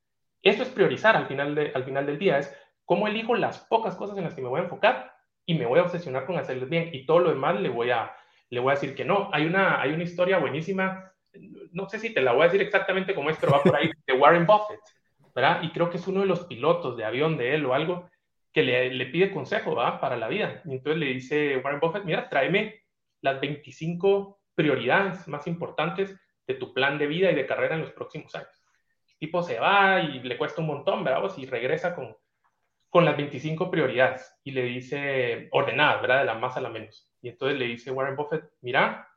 [0.41, 3.95] Eso es priorizar al final, de, al final del día, es cómo elijo las pocas
[3.95, 5.13] cosas en las que me voy a enfocar
[5.45, 8.15] y me voy a obsesionar con hacerlas bien y todo lo demás le voy a,
[8.49, 9.29] le voy a decir que no.
[9.31, 11.12] Hay una, hay una historia buenísima
[11.71, 13.91] no sé si te la voy a decir exactamente como es, pero va por ahí,
[14.05, 14.79] de Warren Buffett,
[15.35, 15.63] ¿verdad?
[15.63, 18.09] Y creo que es uno de los pilotos de avión de él o algo
[18.51, 19.99] que le, le pide consejo, ¿verdad?
[19.99, 20.61] Para la vida.
[20.65, 22.83] Y entonces le dice Warren Buffett, mira, tráeme
[23.21, 26.15] las 25 prioridades más importantes
[26.45, 28.63] de tu plan de vida y de carrera en los próximos años.
[29.09, 31.31] El tipo se va y le cuesta un montón, ¿verdad?
[31.37, 32.15] Y regresa con,
[32.89, 36.19] con las 25 prioridades y le dice ordenadas, ¿verdad?
[36.19, 37.09] De la más a la menos.
[37.21, 39.09] Y entonces le dice Warren Buffett, mira,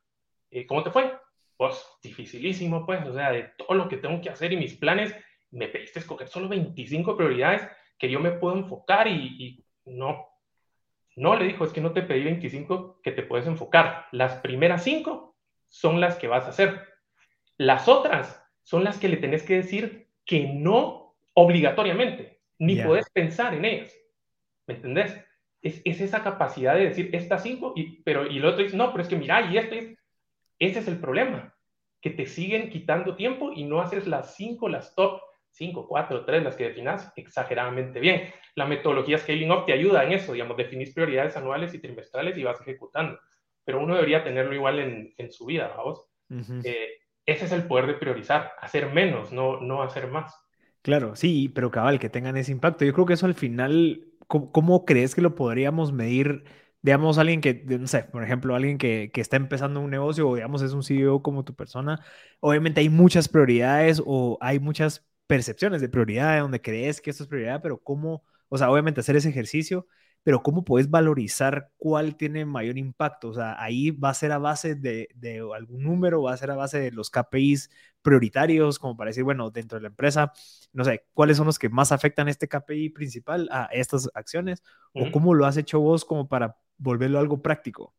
[0.50, 1.12] eh, ¿cómo te fue?
[1.56, 5.14] Pues dificilísimo, pues, o sea, de todo lo que tengo que hacer y mis planes,
[5.50, 7.66] me pediste escoger solo 25 prioridades
[7.98, 10.26] que yo me puedo enfocar y, no,
[11.14, 14.06] no, le dijo, es que no te pedí 25 que te puedes enfocar.
[14.12, 15.36] Las primeras 5
[15.68, 16.82] son las que vas a hacer.
[17.56, 23.54] Las otras son las que le tenés que decir que no obligatoriamente, ni puedes pensar
[23.54, 23.94] en ellas.
[24.66, 25.24] ¿Me entendés?
[25.62, 28.90] Es, es, esa capacidad de decir estas 5, y, pero y el otro dice, no,
[28.90, 29.96] pero es que mira, y esto es,
[30.58, 31.54] ese es el problema,
[32.00, 35.20] que te siguen quitando tiempo y no haces las cinco, las top
[35.56, 38.24] 5, 4, 3, las que definas exageradamente bien.
[38.54, 42.44] La metodología Scaling Up te ayuda en eso, digamos, definís prioridades anuales y trimestrales y
[42.44, 43.18] vas ejecutando.
[43.64, 46.06] Pero uno debería tenerlo igual en, en su vida, vamos.
[46.62, 50.34] Eh, ese es el poder de priorizar, hacer menos, no, no hacer más.
[50.82, 52.84] Claro, sí, pero cabal, que tengan ese impacto.
[52.84, 56.44] Yo creo que eso al final, cómo crees que lo podríamos medir?
[56.86, 60.36] Digamos, alguien que, no sé, por ejemplo, alguien que, que, está empezando un negocio o,
[60.36, 62.00] digamos, es un CEO como tu persona,
[62.40, 67.28] obviamente hay muchas prioridades o hay muchas percepciones de prioridad donde crees que esto es
[67.28, 69.86] prioridad, pero cómo, o sea, obviamente hacer ese ejercicio
[70.26, 73.28] pero ¿cómo puedes valorizar cuál tiene mayor impacto?
[73.28, 76.50] O sea, ahí va a ser a base de, de, algún número, va a ser
[76.50, 77.70] a base de los KPIs
[78.02, 80.32] prioritarios, como para decir, bueno, dentro de la empresa,
[80.72, 84.64] no sé, ¿cuáles son los que más afectan este KPI principal a estas acciones?
[84.92, 87.94] ¿O cómo lo has hecho vos como para volverlo algo práctico?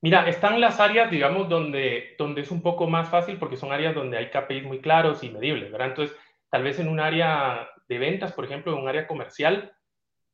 [0.00, 3.94] Mira, están las áreas, digamos, donde, donde es un poco más fácil porque son áreas
[3.94, 5.88] donde hay KPIs muy claros y medibles, ¿verdad?
[5.88, 6.16] Entonces,
[6.50, 9.72] tal vez en un área de ventas, por ejemplo, en un área comercial,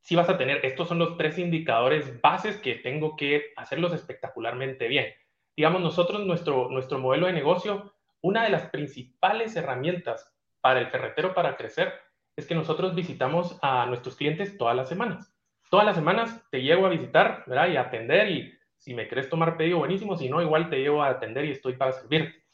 [0.01, 4.89] si vas a tener, estos son los tres indicadores bases que tengo que hacerlos espectacularmente
[4.89, 5.13] bien.
[5.55, 7.93] Digamos, nosotros, nuestro, nuestro modelo de negocio,
[8.23, 11.93] una de las principales herramientas para el ferretero para crecer
[12.37, 15.38] es que nosotros visitamos a nuestros clientes todas las semanas.
[15.71, 17.69] Todas las semanas te llevo a visitar, ¿verdad?
[17.69, 21.03] Y a atender y si me querés tomar pedido, buenísimo, si no, igual te llevo
[21.03, 22.45] a atender y estoy para servirte.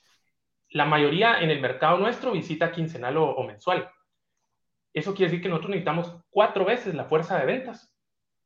[0.70, 3.90] La mayoría en el mercado nuestro visita quincenal o mensual.
[4.94, 7.94] Eso quiere decir que nosotros necesitamos cuatro veces la fuerza de ventas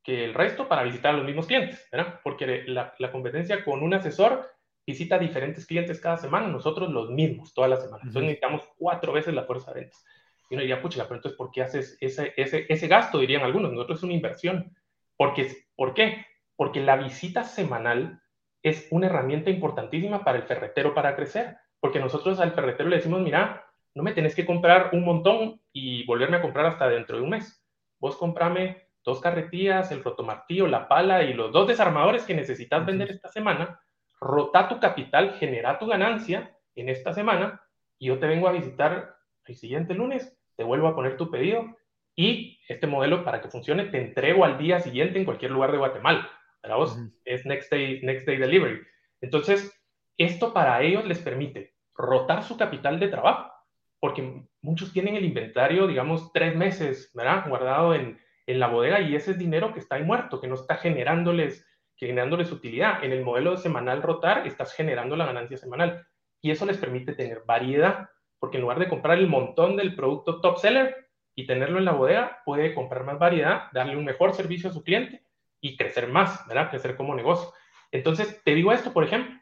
[0.03, 2.21] que el resto para visitar a los mismos clientes, ¿verdad?
[2.25, 4.51] Porque la, competencia con un asesor
[4.87, 8.05] visita diferentes clientes cada semana, nosotros los mismos, toda la semana.
[8.05, 10.03] Entonces necesitamos cuatro veces la fuerza de ventas.
[10.49, 13.19] Y uno diría, pucha, pero entonces, ¿por qué haces ese, ese, ese gasto?
[13.19, 13.73] Dirían algunos.
[13.73, 14.75] Nosotros es una inversión.
[15.17, 16.27] Porque, ¿Por qué?
[16.57, 18.23] Porque la visita semanal
[18.63, 21.57] es una herramienta importantísima para el ferretero para crecer.
[21.81, 26.05] Porque nosotros al ferretero le decimos, mira, no me tenés que comprar un montón y
[26.07, 27.65] volverme a comprar hasta dentro de un mes.
[27.99, 33.11] Vos comprame dos carretillas, el rotomartillo, la pala y los dos desarmadores que necesitas vender
[33.11, 33.81] esta semana
[34.21, 37.63] rota tu capital, genera tu ganancia en esta semana
[37.99, 41.79] y yo te vengo a visitar el siguiente lunes, te vuelvo a poner tu pedido
[42.16, 45.79] y este modelo para que funcione te entrego al día siguiente en cualquier lugar de
[45.79, 46.29] Guatemala.
[46.61, 48.81] Para vos es next day, next day delivery.
[49.21, 49.73] Entonces,
[50.16, 53.53] esto para ellos les permite rotar su capital de trabajo,
[54.01, 57.49] porque muchos tienen el inventario, digamos, tres meses, ¿verdad?
[57.49, 60.57] Guardado en, en la bodega y ese es dinero que está ahí muerto, que no
[60.57, 61.64] está generándoles
[61.99, 63.05] generándoles utilidad.
[63.05, 66.07] En el modelo semanal rotar estás generando la ganancia semanal
[66.40, 70.40] y eso les permite tener variedad, porque en lugar de comprar el montón del producto
[70.40, 74.70] top seller y tenerlo en la bodega, puede comprar más variedad, darle un mejor servicio
[74.70, 75.22] a su cliente
[75.61, 76.70] y crecer más, ¿verdad?
[76.70, 77.53] Crecer como negocio.
[77.90, 79.40] Entonces, te digo esto, por ejemplo,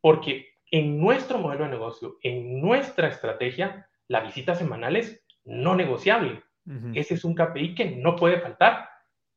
[0.00, 6.42] porque en nuestro modelo de negocio, en nuestra estrategia, la visita semanal es no negociable.
[6.94, 8.88] Ese es un KPI que no puede faltar.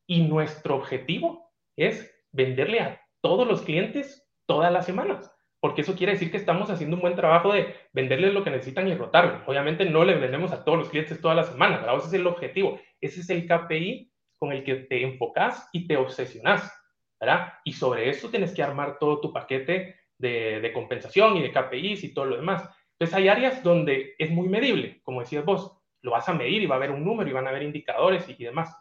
[0.06, 5.33] Y nuestro objetivo es venderle a todos los clientes todas las semanas,
[5.64, 8.86] porque eso quiere decir que estamos haciendo un buen trabajo de venderles lo que necesitan
[8.90, 9.44] y rotarlo.
[9.46, 12.00] Obviamente no le vendemos a todos los clientes todas las semanas, ¿verdad?
[12.00, 15.96] Ese es el objetivo, ese es el KPI con el que te enfocas y te
[15.96, 16.70] obsesionas,
[17.18, 17.54] ¿verdad?
[17.64, 22.04] Y sobre eso tienes que armar todo tu paquete de, de compensación y de KPIs
[22.04, 22.70] y todo lo demás.
[23.00, 26.66] Entonces hay áreas donde es muy medible, como decías vos, lo vas a medir y
[26.66, 28.76] va a haber un número y van a haber indicadores y, y demás.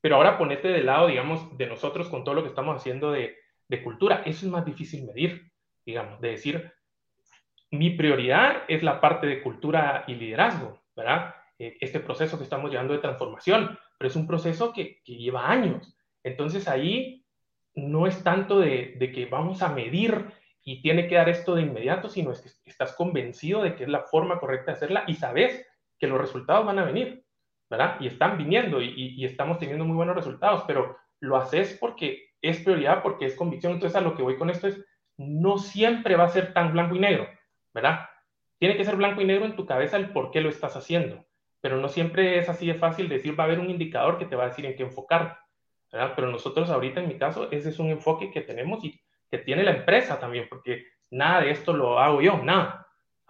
[0.00, 3.38] Pero ahora ponete del lado, digamos, de nosotros con todo lo que estamos haciendo de,
[3.66, 4.22] de cultura.
[4.24, 5.51] Eso es más difícil medir,
[5.84, 6.72] digamos, de decir,
[7.70, 11.34] mi prioridad es la parte de cultura y liderazgo, ¿verdad?
[11.58, 15.50] Eh, este proceso que estamos llevando de transformación, pero es un proceso que, que lleva
[15.50, 15.96] años.
[16.22, 17.24] Entonces ahí
[17.74, 20.26] no es tanto de, de, que vamos a medir
[20.62, 23.88] y tiene que dar esto de inmediato, sino es que estás convencido de que es
[23.88, 25.66] la forma correcta de hacerla y sabes
[25.98, 27.24] que los resultados van a venir.
[27.72, 27.96] ¿verdad?
[28.00, 33.02] Y están viniendo y, estamos teniendo muy buenos resultados, pero lo haces porque es prioridad,
[33.02, 33.72] porque es convicción.
[33.72, 34.78] Entonces, a lo que voy con esto es,
[35.16, 37.28] no siempre va a ser tan blanco y negro,
[37.74, 38.08] ¿verdad?
[38.58, 41.24] Tiene que ser blanco y negro en tu cabeza el por qué lo estás haciendo,
[41.60, 44.36] pero no siempre es así de fácil decir, va a haber un indicador que te
[44.36, 45.38] va a decir en qué enfocar,
[45.90, 46.12] ¿verdad?
[46.16, 49.62] Pero nosotros ahorita, en mi caso, ese es un enfoque que tenemos y que tiene
[49.62, 52.82] la empresa también, porque nada de esto lo hago yo, nada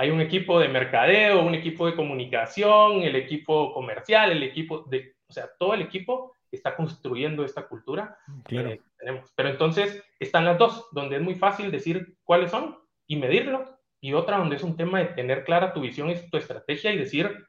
[0.02, 5.14] hay un equipo de mercadeo, un equipo de comunicación, el equipo comercial, el equipo de,
[5.28, 8.68] o sea, todo el equipo está construyendo esta cultura claro.
[8.70, 9.32] que tenemos.
[9.34, 14.14] Pero entonces están las dos, donde es muy fácil decir cuáles son y medirlo, y
[14.14, 17.46] otra donde es un tema de tener clara tu visión y tu estrategia y decir,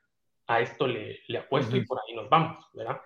[0.47, 1.83] a esto le, le apuesto uh -huh.
[1.83, 3.01] y por ahí nos vamos, ¿verdad?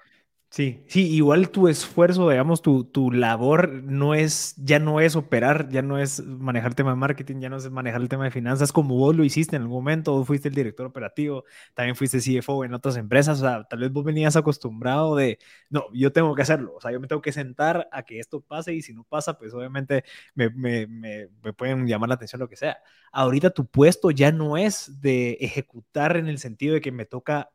[0.50, 5.68] Sí, sí, igual tu esfuerzo, digamos, tu, tu labor no es, ya no es operar,
[5.70, 8.32] ya no es manejar el tema de marketing, ya no es manejar el tema de
[8.32, 11.44] finanzas como vos lo hiciste en algún momento, vos fuiste el director operativo,
[11.76, 15.38] también fuiste CFO en otras empresas, o sea, tal vez vos venías acostumbrado de,
[15.70, 18.40] no, yo tengo que hacerlo, o sea, yo me tengo que sentar a que esto
[18.42, 22.40] pase y si no pasa, pues obviamente me, me, me, me pueden llamar la atención
[22.40, 22.78] lo que sea.
[23.12, 27.50] Ahorita tu puesto ya no es de ejecutar en el sentido de que me toca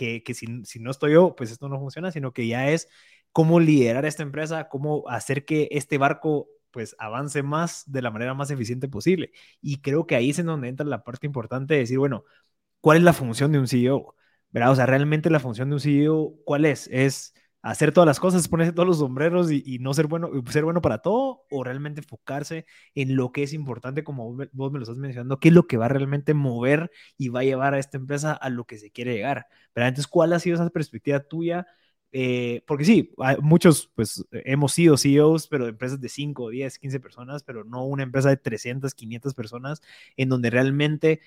[0.00, 2.88] que, que si, si, no estoy yo, pues esto no funciona, sino que ya es
[3.32, 8.32] cómo liderar esta empresa, cómo hacer que este barco pues avance más de la manera
[8.34, 9.32] más eficiente posible.
[9.60, 12.24] Y creo que ahí es en donde entra la parte importante de decir, bueno,
[12.80, 14.14] ¿cuál es la función de un CEO?
[14.50, 14.72] ¿Verdad?
[14.72, 16.88] O sea, realmente la función de un CEO, ¿cuál es?
[16.88, 20.80] ¿Es hacer todas las cosas, ponerse todos los sombreros y, no ser bueno, ser bueno
[20.80, 24.98] para todo, o realmente enfocarse en lo que es importante, como vos me lo estás
[24.98, 27.98] mencionando, qué es lo que va a realmente mover y va a llevar a esta
[27.98, 29.46] empresa a lo que se quiere llegar.
[29.72, 31.66] Pero entonces, ¿cuál ha sido esa perspectiva tuya?
[32.12, 36.98] Eh, porque sí, muchos pues hemos sido CEOs, pero de empresas de 5, 10, 15
[36.98, 39.80] personas, pero no una empresa de 300, 500 personas,
[40.16, 41.20] en donde realmente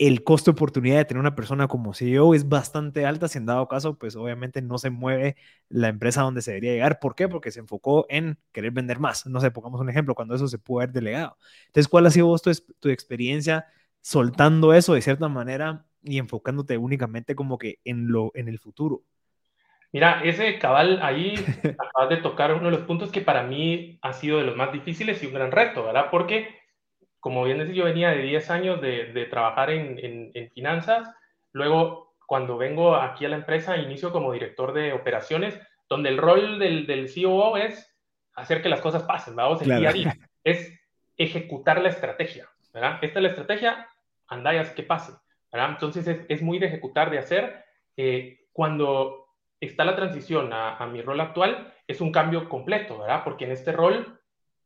[0.00, 3.28] el costo de oportunidad de tener una persona como CEO es bastante alta.
[3.28, 5.36] Si en dado caso, pues obviamente no se mueve
[5.68, 6.98] la empresa donde se debería llegar.
[7.00, 7.28] ¿Por qué?
[7.28, 9.26] Porque se enfocó en querer vender más.
[9.26, 11.36] No sé, pongamos un ejemplo, cuando eso se pudo haber delegado.
[11.66, 13.66] Entonces, ¿cuál ha sido vos tu, tu experiencia
[14.00, 19.02] soltando eso de cierta manera y enfocándote únicamente como que en, lo, en el futuro?
[19.92, 21.34] Mira, ese cabal ahí
[21.78, 24.72] acabas de tocar uno de los puntos que para mí ha sido de los más
[24.72, 26.06] difíciles y un gran reto, ¿verdad?
[26.10, 26.59] Porque
[27.20, 31.14] como bien decía, yo venía de 10 años de, de trabajar en, en, en, finanzas.
[31.52, 36.58] Luego, cuando vengo aquí a la empresa, inicio como director de operaciones, donde el rol
[36.58, 37.94] del, del COO es
[38.34, 39.80] hacer que las cosas pasen, vamos, el claro.
[39.80, 40.16] día a día.
[40.42, 40.80] Es,
[41.20, 42.98] ejecutar la estrategia, ¿verdad?
[43.02, 43.88] Esta es la estrategia,
[44.26, 45.12] andayas que pase,
[45.52, 45.72] ¿verdad?
[45.72, 47.62] Entonces es, es muy de ejecutar, de hacer.
[47.94, 49.26] Eh, cuando
[49.60, 53.22] está la transición a, a, mi rol actual, es un cambio completo, ¿verdad?
[53.22, 54.18] Porque en este rol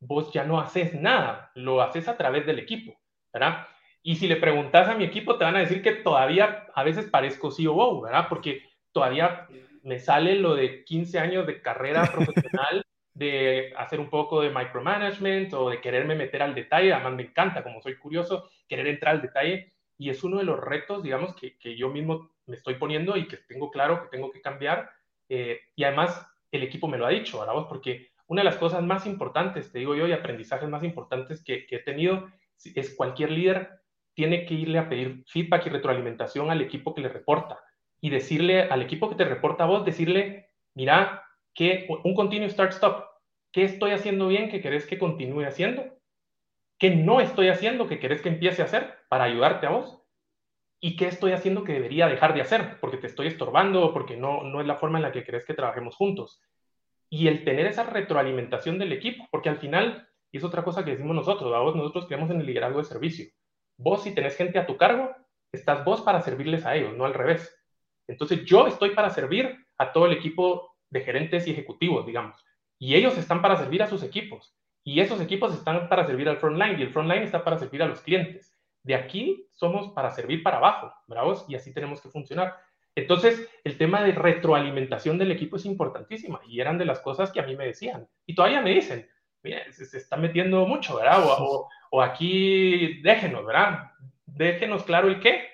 [0.07, 2.99] vos ya no haces nada, lo haces a través del equipo,
[3.33, 3.67] ¿verdad?
[4.03, 7.09] Y si le preguntas a mi equipo, te van a decir que todavía a veces
[7.11, 8.27] parezco COO, ¿verdad?
[8.29, 9.49] Porque todavía
[9.83, 12.85] me sale lo de 15 años de carrera profesional,
[13.15, 16.93] de hacer un poco de micromanagement o de quererme meter al detalle.
[16.93, 19.73] Además, me encanta, como soy curioso, querer entrar al detalle.
[19.97, 23.29] Y es uno de los retos, digamos, que, que yo mismo me estoy poniendo y
[23.29, 24.91] que tengo claro que tengo que cambiar.
[25.29, 27.55] Eh, y además, el equipo me lo ha dicho, ¿verdad?
[27.69, 31.67] Porque una de las cosas más importantes, te digo yo, y aprendizajes más importantes que,
[31.67, 32.29] que he tenido
[32.75, 33.71] es cualquier líder
[34.13, 37.61] tiene que irle a pedir feedback y retroalimentación al equipo que le reporta
[38.01, 41.25] y decirle al equipo que te reporta a vos, decirle, mira,
[41.55, 43.05] que un continuo start-stop,
[43.53, 45.85] ¿qué estoy haciendo bien que querés que continúe haciendo?
[46.77, 50.03] ¿Qué no estoy haciendo que querés que empiece a hacer para ayudarte a vos?
[50.81, 54.43] ¿Y qué estoy haciendo que debería dejar de hacer porque te estoy estorbando porque no,
[54.43, 56.43] no es la forma en la que querés que trabajemos juntos?
[57.15, 60.91] Y el tener esa retroalimentación del equipo, porque al final, y es otra cosa que
[60.91, 63.27] decimos nosotros, vos nosotros creemos en el liderazgo de servicio
[63.77, 65.15] Vos, si tenés gente a tu cargo,
[65.53, 67.57] estás vos para servirles a ellos, no al revés.
[68.09, 72.45] Entonces, yo estoy para servir a todo el equipo de gerentes y ejecutivos, digamos.
[72.81, 74.53] Y ellos están para servir a sus equipos.
[74.83, 77.87] Y esos equipos están para servir al frontline y el frontline está para servir a
[77.87, 78.59] los clientes.
[78.83, 81.45] De aquí somos para servir para abajo, ¿bravos?
[81.49, 82.57] Y así tenemos que funcionar.
[82.97, 87.41] Entonces, el tema de retroalimentación del equipo es importantísima y eran de las cosas que
[87.41, 88.09] a mí me decían.
[88.27, 89.09] Y todavía me dicen,
[89.43, 91.25] mira, se, está metiendo mucho, ¿verdad?
[91.27, 93.91] O, o aquí déjenos, ¿verdad?
[94.27, 95.49] Déjenos claro el qué,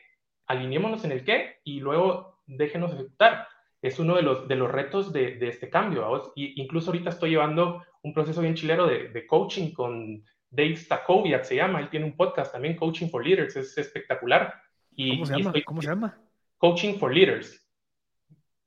[0.47, 3.49] alineémonos en el qué y luego déjenos ejecutar.
[3.81, 6.33] Es uno de los, de los retos de, de este cambio.
[6.37, 11.45] Y incluso ahorita estoy llevando un proceso bien chilero de, de coaching con Dave Stakoviak,
[11.45, 11.81] se llama.
[11.81, 14.61] Él tiene un podcast también, Coaching for Leaders, es espectacular.
[14.95, 15.53] Y, ¿Cómo se llama?
[15.65, 16.19] ¿Cómo se llama?
[16.61, 17.67] Coaching for Leaders.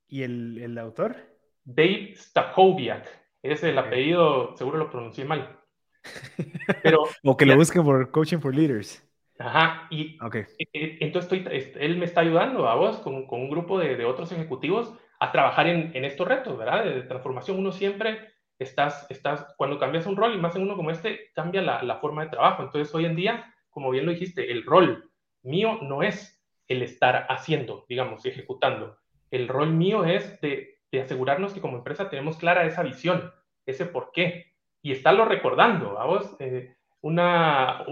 [0.08, 1.14] ¿Y el, el autor?
[1.62, 3.06] Dave Stakoviak.
[3.40, 5.60] Es el apellido, seguro lo pronuncié mal.
[6.82, 9.00] Pero, o que lo busquen por Coaching for Leaders.
[9.38, 10.42] Ajá, y okay.
[10.58, 13.94] E, e, entonces estoy, él me está ayudando a vos con, con un grupo de,
[13.94, 16.84] de, otros ejecutivos a trabajar en, en, estos retos, ¿verdad?
[16.84, 17.60] De transformación.
[17.60, 21.62] Uno siempre estás, estás, cuando cambias un rol y más en uno como este, cambia
[21.62, 22.64] la, la forma de trabajo.
[22.64, 26.33] Entonces hoy en día, como bien lo dijiste, el rol mío no es
[26.68, 28.98] el estar haciendo, digamos, ejecutando.
[29.30, 33.32] El rol mío es de, de asegurarnos que como empresa tenemos clara esa visión,
[33.66, 35.94] ese por qué, y estarlo recordando.
[35.94, 36.36] ¿vamos?
[36.38, 37.84] Eh, una,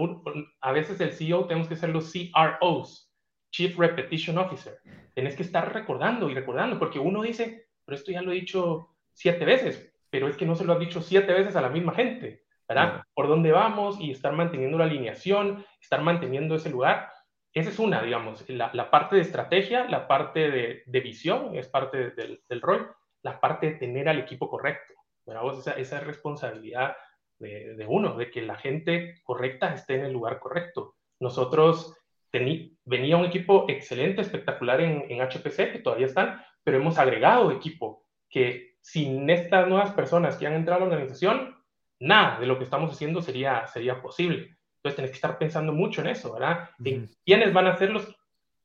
[0.61, 3.13] a veces el CEO tenemos que ser los CROs,
[3.51, 4.79] Chief Repetition Officer.
[5.13, 8.89] Tienes que estar recordando y recordando, porque uno dice, pero esto ya lo he dicho
[9.11, 11.93] siete veces, pero es que no se lo has dicho siete veces a la misma
[11.93, 13.03] gente, ¿verdad?
[13.13, 17.11] Por dónde vamos y estar manteniendo la alineación, estar manteniendo ese lugar.
[17.53, 22.61] Esa es una, digamos, la, parte de estrategia, la parte de, visión, es parte del,
[22.61, 24.93] rol, la parte de tener al equipo correcto.
[25.25, 26.97] Esa, esa responsabilidad
[27.37, 30.95] de, de, uno, de que la gente correcta esté en el lugar correcto.
[31.19, 31.95] Nosotros
[32.31, 37.51] tení, venía un equipo excelente, espectacular en, en HPC, que todavía están, pero hemos agregado
[37.51, 41.55] equipo que sin estas nuevas personas que han entrado a la organización,
[41.99, 44.57] nada de lo que estamos haciendo sería, sería posible.
[44.83, 46.69] Entonces tenés que estar pensando mucho en eso, ¿verdad?
[46.77, 47.17] Uh -huh.
[47.25, 48.15] quiénes van a ser los,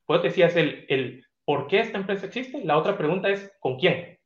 [0.05, 4.19] pues decías el, el por qué esta empresa existe, la otra pregunta es ¿con quién?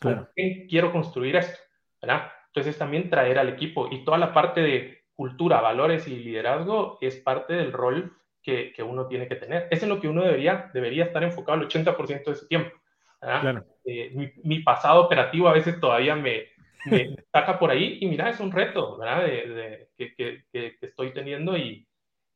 [0.00, 0.24] Claro.
[0.24, 1.56] ¿Con quién quiero construir esto?
[2.02, 2.32] ¿verdad?
[2.48, 7.16] Entonces también traer al equipo y toda la parte de cultura, valores y liderazgo es
[7.16, 9.68] parte del rol que, que uno tiene que tener.
[9.70, 12.76] Es en lo que uno debería, debería estar enfocado el 80% de su tiempo.
[13.20, 13.64] Claro.
[13.84, 16.46] Eh, mi, mi, pasado operativo a veces todavía me,
[16.86, 19.24] me saca por ahí y mira, es un reto, ¿verdad?
[19.24, 21.86] De, de, que, que, que, estoy teniendo y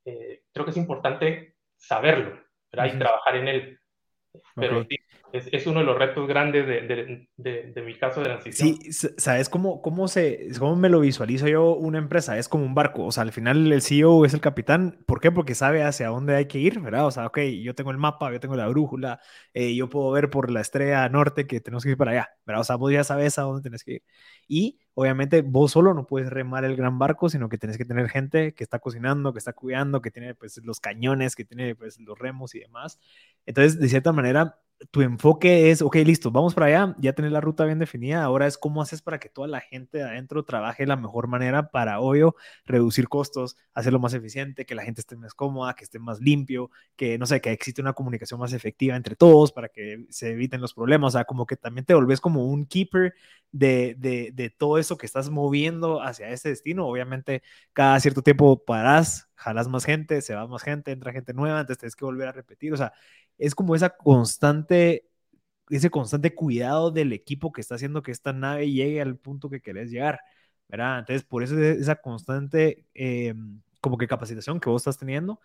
[0.04, 2.40] eh, creo que es importante saberlo,
[2.72, 2.86] ¿verdad?
[2.86, 2.96] Uh -huh.
[2.96, 3.78] Y trabajar en él.
[4.56, 4.96] Pero okay.
[4.96, 5.03] sí,
[5.34, 8.78] es, uno de los retos grandes de, de, de, de, mi caso de transición.
[8.80, 12.38] Sí, ¿sabes cómo, cómo, se, cómo me lo visualizo yo una empresa?
[12.38, 15.32] Es como un barco, o sea, al final el CEO es el capitán, ¿por qué?
[15.32, 17.06] Porque sabe hacia dónde hay que ir, ¿verdad?
[17.06, 19.20] O sea, ok, yo tengo el mapa, yo tengo la brújula,
[19.54, 22.60] eh, yo puedo ver por la estrella norte que tenemos que ir para allá, ¿verdad?
[22.60, 24.02] O sea, vos ya sabes a dónde tenés que ir.
[24.46, 28.08] Y obviamente vos solo no puedes remar el gran barco, sino que tenés que tener
[28.08, 31.98] gente que está cocinando, que está cuidando, que tiene pues los cañones, que tiene pues
[31.98, 33.00] los remos y demás.
[33.46, 34.60] Entonces, de cierta manera,
[34.90, 38.46] tu enfoque es, ok, listo, vamos para allá, ya tenés la ruta bien definida, ahora
[38.46, 41.70] es cómo haces para que toda la gente de adentro trabaje de la mejor manera
[41.70, 45.98] para, obvio, reducir costos, hacerlo más eficiente, que la gente esté más cómoda, que esté
[45.98, 50.06] más limpio, que, no sé, que existe una comunicación más efectiva entre todos para que
[50.10, 53.14] se eviten los problemas, o sea, como que también te volvés como un keeper
[53.52, 56.86] de, de, de todo eso que estás moviendo hacia ese destino.
[56.86, 61.60] Obviamente, cada cierto tiempo parás, jalas más gente, se va más gente, entra gente nueva,
[61.60, 62.92] entonces tienes que volver a repetir, o sea,
[63.38, 65.08] es como esa constante,
[65.70, 69.60] ese constante cuidado del equipo que está haciendo que esta nave llegue al punto que
[69.60, 70.20] querés llegar,
[70.68, 71.00] ¿verdad?
[71.00, 73.34] Entonces, por eso esa constante eh,
[73.80, 75.40] como que capacitación que vos estás teniendo,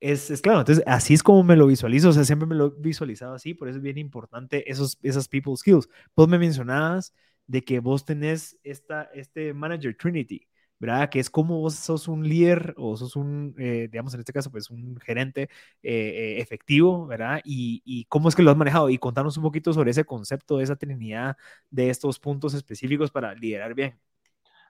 [0.00, 2.66] es, es, claro, entonces así es como me lo visualizo, o sea, siempre me lo
[2.66, 5.88] he visualizado así, por eso es bien importante esos, esas people skills.
[6.14, 7.14] Vos me mencionabas
[7.46, 10.46] de que vos tenés esta, este manager Trinity,
[10.78, 11.08] ¿verdad?
[11.08, 14.50] Que es como vos sos un líder o sos un, eh, digamos en este caso,
[14.50, 15.48] pues un gerente eh,
[15.82, 17.40] eh, efectivo, ¿verdad?
[17.44, 18.90] Y, y, cómo es que lo has manejado.
[18.90, 21.36] Y contanos un poquito sobre ese concepto, de esa trinidad,
[21.70, 23.98] de estos puntos específicos para liderar bien.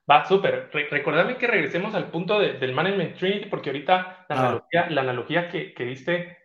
[0.08, 0.70] Va, súper.
[0.72, 4.40] Re recordame que regresemos al punto de, del Management Trinity, porque ahorita la ah.
[4.40, 6.38] analogía, la analogía que, que diste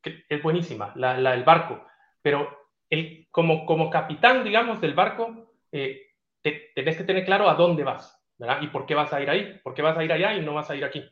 [0.00, 1.84] que es buenísima, la, la, del barco.
[2.22, 7.82] Pero el, como, como capitán, digamos, del barco, te, tenés que tener claro a dónde
[7.82, 8.15] vas.
[8.38, 8.62] ¿Verdad?
[8.62, 9.60] ¿Y por qué vas a ir ahí?
[9.62, 11.04] ¿Por qué vas a ir allá y no vas a ir aquí?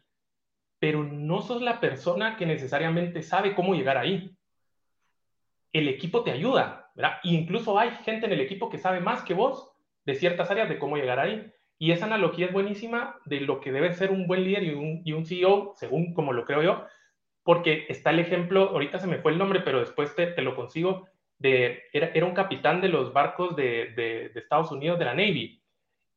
[0.78, 4.36] Pero no sos la persona que necesariamente sabe cómo llegar ahí.
[5.72, 7.18] El equipo te ayuda, ¿verdad?
[7.24, 9.72] incluso hay gente en el equipo que sabe más que vos
[10.04, 11.50] de ciertas áreas de cómo llegar ahí.
[11.78, 15.02] Y esa analogía es buenísima de lo que debe ser un buen líder y un,
[15.04, 16.86] y un CEO, según como lo creo yo,
[17.42, 20.54] porque está el ejemplo, ahorita se me fue el nombre, pero después te, te lo
[20.54, 21.08] consigo,
[21.38, 25.14] de, era, era, un capitán de los barcos de, de, de Estados Unidos, de la
[25.14, 25.60] Navy,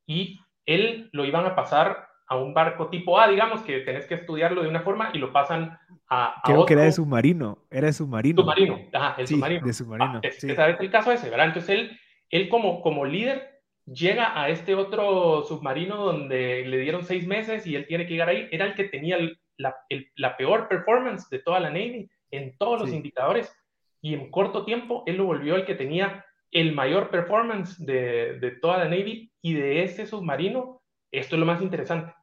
[0.06, 4.16] y él lo iban a pasar a un barco tipo A, digamos, que tenés que
[4.16, 7.94] estudiarlo de una forma y lo pasan a, Creo que era de submarino, era de
[7.94, 8.42] submarino.
[8.42, 9.66] Submarino, ajá, el sí, submarino.
[9.66, 10.12] de submarino.
[10.16, 10.52] Ah, es, sí.
[10.52, 11.48] es, el caso ese, ¿verdad?
[11.48, 12.00] Entonces él,
[12.30, 17.76] él como, como líder llega a este otro submarino donde le dieron seis meses y
[17.76, 18.50] él tiene que llegar ahí.
[18.52, 22.58] Era el que tenía el, la, el, la, peor performance de toda la Navy en
[22.58, 22.96] todos los sí.
[22.98, 23.56] indicadores
[24.02, 28.52] y en corto tiempo él lo volvió el que tenía el mayor performance de, de,
[28.52, 30.82] toda la Navy y de ese submarino,
[31.12, 32.14] esto es lo más interesante.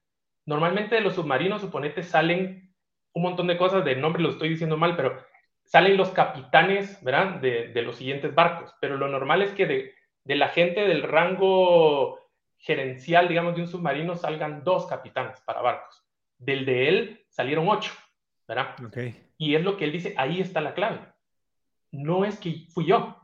[0.47, 2.75] Normalmente de los submarinos, suponete, salen
[3.13, 5.17] un montón de cosas, de nombre lo estoy diciendo mal, pero
[5.65, 7.41] salen los capitanes, ¿verdad?
[7.41, 9.95] De, de los siguientes barcos, pero lo normal es que de,
[10.25, 12.21] de, la gente del rango
[12.59, 16.05] gerencial, digamos, de un submarino salgan dos capitanes para barcos.
[16.39, 17.93] Del de él salieron ocho,
[18.47, 18.75] ¿verdad?
[18.87, 19.31] Okay.
[19.39, 21.01] Y es lo que él dice, ahí está la clave.
[21.93, 23.24] No es que fui yo,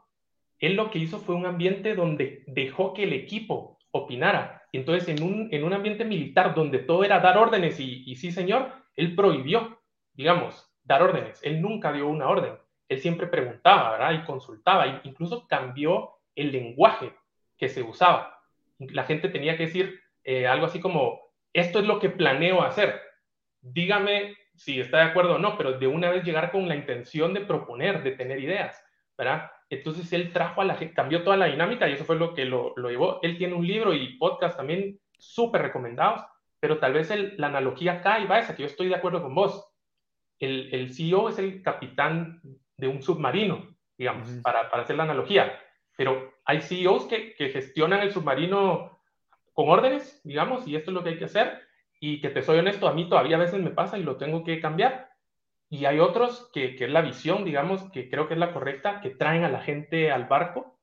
[0.61, 4.63] él lo que hizo fue un ambiente donde dejó que el equipo opinara.
[4.73, 8.31] Y entonces en un, en un ambiente militar donde todo era dar órdenes y, sí,
[8.31, 9.81] señor, él prohibió,
[10.13, 11.41] digamos, dar órdenes.
[11.43, 12.55] Él nunca dio una orden.
[12.89, 14.13] Él siempre preguntaba, ¿verdad?
[14.13, 14.87] Y consultaba.
[14.87, 17.13] E incluso cambió el lenguaje
[17.57, 18.39] que se usaba.
[18.79, 21.21] La gente tenía que decir eh, algo así como,
[21.53, 23.01] esto es lo que planeo hacer.
[23.63, 27.33] Dígame si está de acuerdo o no, pero de una vez llegar con la intención
[27.33, 28.83] de proponer, de tener ideas,
[29.21, 29.51] ¿verdad?
[29.69, 32.47] Entonces él trajo a la gente, cambió toda la dinámica y eso fue lo que
[32.47, 33.21] lo, lo llevó.
[33.23, 36.23] Él tiene un libro y podcast también súper recomendados,
[36.59, 39.23] pero tal vez el, la analogía acá y va esa, que yo estoy de acuerdo
[39.23, 39.69] con vos.
[40.39, 42.41] El, el CEO es el capitán
[42.79, 44.43] de un submarino, digamos, uh -huh.
[44.43, 45.53] para, para, hacer la analogía.
[45.99, 49.03] Pero hay CEOs que, que gestionan el submarino
[49.53, 51.61] con órdenes, digamos, y esto es lo que hay que hacer.
[52.01, 54.43] Y que te soy honesto, a mí todavía a veces me pasa y lo tengo
[54.43, 55.10] que cambiar
[55.71, 59.01] y hay otros que, que, es la visión, digamos, que creo que es la correcta,
[59.01, 60.77] que traen a la gente al barco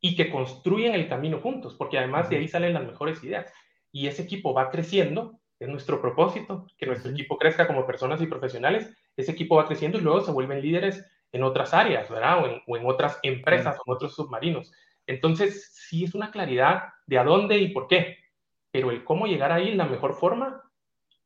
[0.00, 3.52] y que construyen el camino juntos, porque además de ahí salen las mejores ideas.
[3.92, 8.26] Y ese equipo va creciendo, es nuestro propósito, que nuestro equipo crezca como personas y
[8.26, 12.42] profesionales, ese equipo va creciendo y luego se vuelven líderes en otras áreas, ¿verdad?
[12.42, 14.72] O en, o en otras empresas o en otros submarinos.
[15.06, 18.16] Entonces, sí es una claridad de a dónde y por qué,
[18.70, 20.62] pero el cómo llegar ahí, la mejor forma,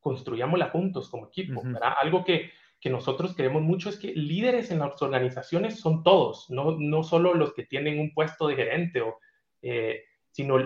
[0.01, 1.93] construyámosla juntos como equipo, ¿verdad?
[2.01, 2.51] Algo que,
[2.85, 7.33] que nosotros creemos mucho es que líderes en las organizaciones son todos, no, no solo
[7.33, 9.17] los que tienen un puesto de gerente, o,
[9.63, 10.59] eh, sino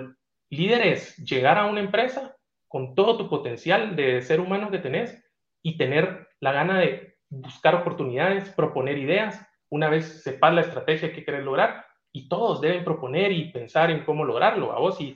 [0.49, 2.35] líderes llegar a una empresa
[2.67, 5.25] con todo tu potencial de ser humano que tenés
[5.63, 11.23] y tener la gana de buscar oportunidades, proponer ideas, una vez sepas la estrategia que
[11.23, 14.73] querés lograr, y todos deben proponer y pensar en cómo lograrlo.
[14.73, 15.15] A vos, y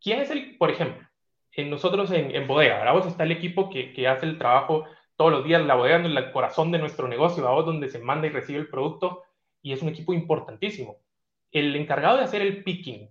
[0.00, 1.06] quién es el, por ejemplo,
[1.50, 4.86] en nosotros en, en Bodega, a vos está el equipo que, que hace el trabajo
[5.22, 8.26] todos los días la bodega en el corazón de nuestro negocio, vamos donde se manda
[8.26, 9.22] y recibe el producto
[9.62, 10.96] y es un equipo importantísimo.
[11.52, 13.08] El encargado de hacer el picking,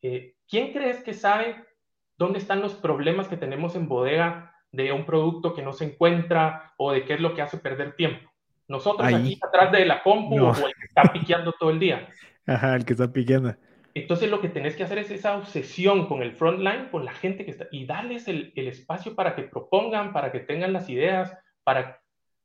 [0.00, 1.62] eh, ¿quién crees que sabe
[2.16, 6.72] dónde están los problemas que tenemos en bodega de un producto que no se encuentra
[6.78, 8.30] o de qué es lo que hace perder tiempo?
[8.66, 12.08] Nosotros aquí atrás de la compu o el que está piqueando todo el día.
[12.46, 13.54] Ajá, el que está piqueando.
[13.92, 17.44] Entonces lo que tenés que hacer es esa obsesión con el frontline, con la gente
[17.44, 21.36] que está, y darles el, el espacio para que propongan, para que tengan las ideas,
[21.64, 22.02] para,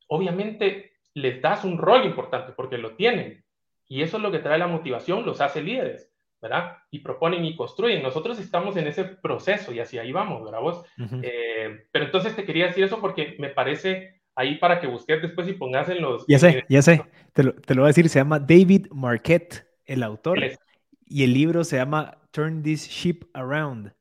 [0.08, 3.44] obviamente, les das un rol importante porque lo tienen.
[3.88, 6.12] Y eso es lo que trae la motivación, los hace líderes,
[6.42, 6.78] ¿verdad?
[6.92, 8.04] Y proponen y construyen.
[8.04, 10.86] Nosotros estamos en ese proceso y así ahí vamos, ¿verdad vos?
[11.22, 15.48] Eh, pero entonces te quería decir eso porque me parece ahí para que busques después
[15.48, 16.26] y pongas en los...
[16.28, 17.04] Ya sé, ya sé,
[17.34, 20.40] te lo, te lo, voy a decir, se llama David Marquette, el autor,
[21.06, 23.94] y el libro se llama Turn This Ship Around.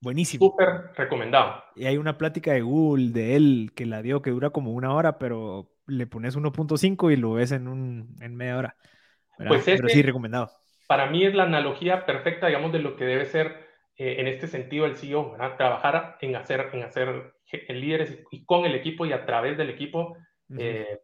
[0.00, 0.46] Buenísimo.
[0.46, 1.62] Súper recomendado.
[1.76, 4.92] Y hay una plática de Google de él que la dio que dura como una
[4.94, 8.76] hora, pero le pones 1.5 y lo ves en, un, en media hora.
[9.36, 10.50] Pues pero sí, recomendado.
[10.86, 14.48] Para mí es la analogía perfecta, digamos, de lo que debe ser eh, en este
[14.48, 15.56] sentido el CEO, ¿verdad?
[15.56, 17.34] Trabajar en hacer, en hacer
[17.68, 20.16] líderes y con el equipo y a través del equipo,
[20.58, 20.98] eh,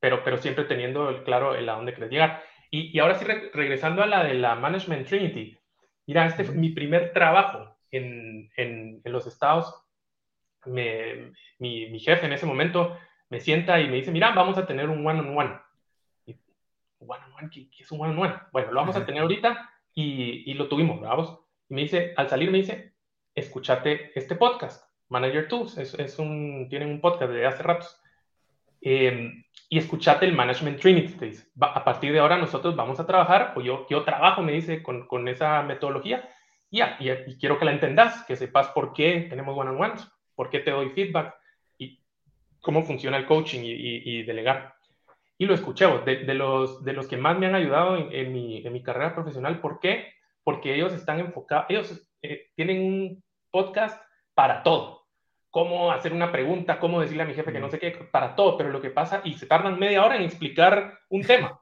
[0.00, 2.42] pero, pero siempre teniendo claro el a dónde quieres llegar.
[2.70, 5.56] Y, y ahora sí, regresando a la de la Management Trinity,
[6.06, 9.72] mira, este fue mi primer trabajo en, en, en los estados.
[10.64, 12.96] Me, mi, mi, jefe en ese momento
[13.28, 15.60] me sienta y me dice, mira, vamos a tener un one-on-one.
[16.98, 18.34] One-on-one, ¿qué, es un one-on-one?
[18.52, 21.38] Bueno, lo vamos a tener ahorita y, y lo tuvimos, ¿verdad?
[21.68, 22.94] Y me dice, al salir me dice,
[23.34, 27.98] escúchate este podcast, Manager Tools, es, es un, tienen un podcast de hace ratos.
[28.80, 31.48] Em, y escúchate el Management Trinity, te dice.
[31.60, 35.06] a partir de ahora nosotros vamos a trabajar, o yo, yo trabajo, me dice, con,
[35.06, 36.28] con esa metodología,
[36.72, 40.58] y, y, y, quiero que la entendas, que sepas por qué tenemos one-on-ones, por qué
[40.58, 41.34] te doy feedback,
[42.62, 44.74] cómo funciona el coaching y, delegar.
[45.36, 48.64] Y lo escuché, de, de, los, de los que más me han ayudado en, mi,
[48.64, 49.60] en mi, carrera profesional.
[49.60, 50.14] ¿Por qué?
[50.42, 54.02] Porque ellos están enfocados, ellos eh, tienen un podcast
[54.34, 55.02] para todo.
[55.50, 58.56] Cómo hacer una pregunta, cómo decirle a mi jefe que no sé qué, para todo.
[58.56, 61.60] Pero lo que pasa, y se tardan media hora en explicar un tema.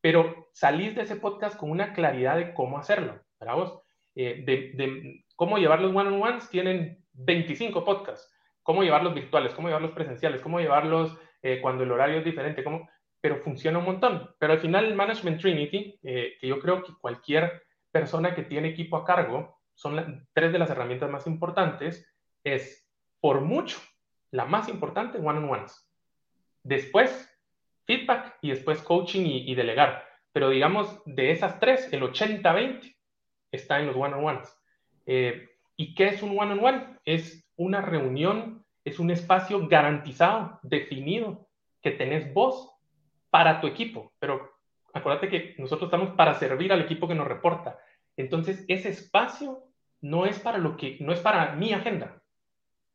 [0.00, 3.18] Pero salís de ese podcast con una claridad de cómo hacerlo.
[3.40, 3.81] ¿verdad vos?
[4.14, 8.32] Eh, de, cómo llevar los one-on-ones, tienen 25 podcasts
[8.62, 12.88] cómo llevarlos virtuales, cómo llevarlos presenciales, cómo llevarlos eh, cuando el horario es diferente, cómo...
[13.20, 14.30] pero funciona un montón.
[14.38, 18.68] Pero al final el Management Trinity, eh, que yo creo que cualquier persona que tiene
[18.68, 22.06] equipo a cargo, son tres de las herramientas más importantes,
[22.44, 22.88] es
[23.20, 23.78] por mucho
[24.30, 25.88] la más importante, one-on-ones.
[26.62, 27.28] Después,
[27.86, 30.04] feedback y después coaching y, delegar.
[30.32, 32.96] Pero digamos, de esas tres, el 80-20
[33.52, 34.52] está en los one-on-ones.
[35.06, 36.78] Eh, ¿Y qué es un one-on-one?
[36.78, 37.00] -on -one?
[37.04, 41.48] Es una reunión es un espacio garantizado, definido,
[41.80, 42.72] que tenés vos
[43.30, 44.12] para tu equipo.
[44.18, 44.52] Pero
[44.92, 47.78] acuérdate que nosotros estamos para servir al equipo que nos reporta.
[48.16, 49.64] Entonces, ese espacio
[50.00, 52.22] no es para lo que, no es para mi agenda,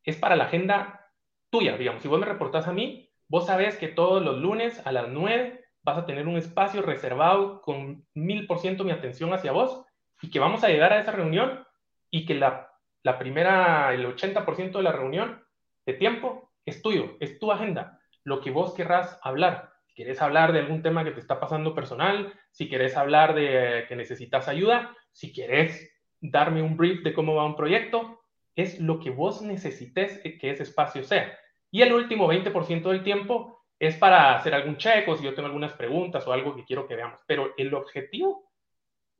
[0.04, 1.10] es para la agenda
[1.50, 2.02] tuya, digamos.
[2.02, 5.64] Si vos me reportás a mí, vos sabés que todos los lunes a las 9
[5.84, 9.86] vas a tener un espacio reservado con mil por ciento mi atención hacia vos
[10.22, 11.66] y que vamos a llegar a esa reunión
[12.10, 12.68] y que la
[13.08, 15.42] la primera, el 80% de la reunión
[15.86, 19.72] de tiempo es tuyo, es tu agenda, lo que vos querrás hablar.
[19.86, 23.86] Si quieres hablar de algún tema que te está pasando personal, si quieres hablar de
[23.88, 25.90] que necesitas ayuda, si quieres
[26.20, 28.20] darme un brief de cómo va un proyecto,
[28.56, 31.34] es lo que vos necesites que ese espacio sea.
[31.72, 35.48] Y el último 20% del tiempo es para hacer algún check o si yo tengo
[35.48, 37.22] algunas preguntas o algo que quiero que veamos.
[37.26, 38.47] Pero el objetivo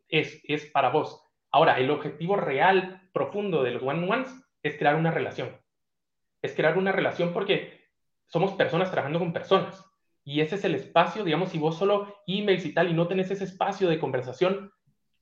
[0.10, 1.24] es, es para vos.
[1.52, 4.30] Ahora, el objetivo real, profundo de los one-on-ones
[4.64, 5.60] es crear una relación.
[6.42, 7.86] Es crear una relación porque
[8.28, 9.84] somos personas trabajando con personas.
[10.24, 13.32] Y ese es el espacio, digamos, si vos solo emails y tal y no tenés
[13.32, 14.72] ese espacio de conversación,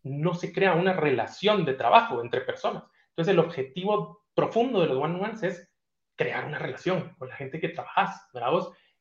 [0.03, 2.83] no se crea una relación de trabajo entre personas.
[3.09, 5.71] Entonces, el objetivo profundo de los one-on-ones es
[6.15, 8.51] crear una relación con la gente que trabajas, ¿verdad?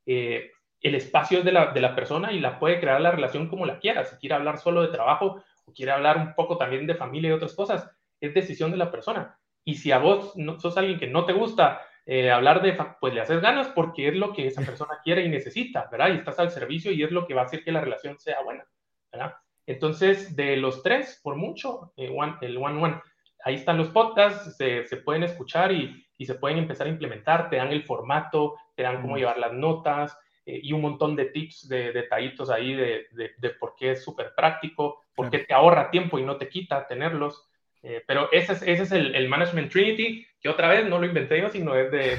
[0.06, 3.48] Eh, el espacio es de la, de la persona y la puede crear la relación
[3.48, 4.04] como la quiera.
[4.04, 7.32] Si quiere hablar solo de trabajo, o quiere hablar un poco también de familia y
[7.32, 7.90] otras cosas,
[8.20, 9.38] es decisión de la persona.
[9.64, 13.14] Y si a vos no, sos alguien que no te gusta eh, hablar de, pues
[13.14, 16.10] le haces ganas porque es lo que esa persona quiere y necesita, ¿verdad?
[16.12, 18.42] Y estás al servicio y es lo que va a hacer que la relación sea
[18.42, 18.66] buena,
[19.10, 19.34] ¿verdad?
[19.66, 23.00] Entonces, de los tres, por mucho, eh, el one-one,
[23.44, 27.48] ahí están los podcasts, se, se pueden escuchar y, y, se pueden empezar a implementar,
[27.48, 31.26] te dan el formato, te dan cómo llevar las notas eh, y un montón de
[31.26, 35.90] tips, de detallitos ahí de, de, de por qué es súper práctico porque te ahorra
[35.90, 37.48] tiempo y no te quita tenerlos.
[37.82, 41.06] Eh, pero ese es, ese es el, el, Management Trinity, que otra vez no lo
[41.06, 42.18] inventé yo, sino es de,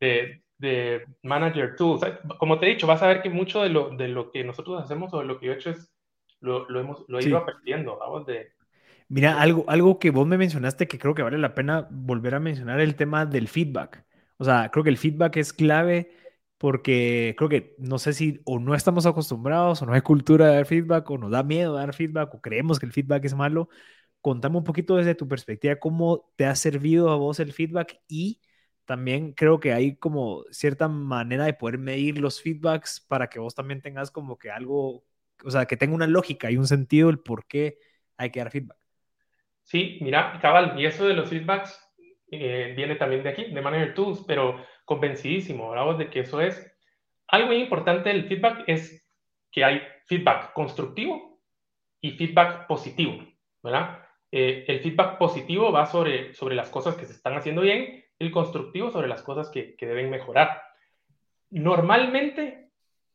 [0.00, 2.00] de, de, Manager Tools.
[2.38, 4.82] Como te he dicho, vas a ver que mucho de lo, de lo que nosotros
[4.82, 5.92] hacemos o de lo que yo he hecho es,
[6.40, 8.52] lo, lo, hemos, lo he ido aprendiendo, vamos, de...
[9.08, 12.40] Mira, algo, algo que vos me mencionaste que creo que vale la pena volver a
[12.40, 14.04] mencionar, el tema del feedback.
[14.38, 16.12] O sea, creo que el feedback es clave
[16.60, 20.56] porque creo que no sé si o no estamos acostumbrados o no hay cultura de
[20.56, 23.70] dar feedback o nos da miedo dar feedback o creemos que el feedback es malo.
[24.20, 28.42] Contame un poquito desde tu perspectiva cómo te ha servido a vos el feedback y
[28.84, 33.54] también creo que hay como cierta manera de poder medir los feedbacks para que vos
[33.54, 35.04] también tengas como que algo,
[35.42, 37.78] o sea, que tenga una lógica y un sentido el por qué
[38.18, 38.76] hay que dar feedback.
[39.62, 41.80] Sí, mira, cabal, y eso de los feedbacks
[42.30, 46.70] eh, viene también de aquí, de Manager Tools, pero convencidísimo, hablamos de que eso es
[47.28, 49.06] algo muy importante del feedback es
[49.52, 51.40] que hay feedback constructivo
[52.00, 53.24] y feedback positivo,
[53.62, 54.04] ¿verdad?
[54.32, 58.30] Eh, el feedback positivo va sobre, sobre las cosas que se están haciendo bien, el
[58.30, 60.62] constructivo sobre las cosas que, que deben mejorar.
[61.50, 62.70] Normalmente,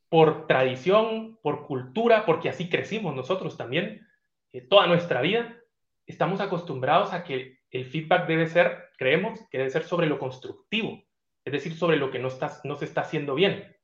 [0.09, 4.05] por tradición, por cultura, porque así crecimos nosotros también,
[4.53, 5.57] eh, toda nuestra vida,
[6.05, 11.03] estamos acostumbrados a que el feedback debe ser, creemos que debe ser sobre lo constructivo,
[11.43, 13.75] es decir, sobre lo que no, está, no se está haciendo bien.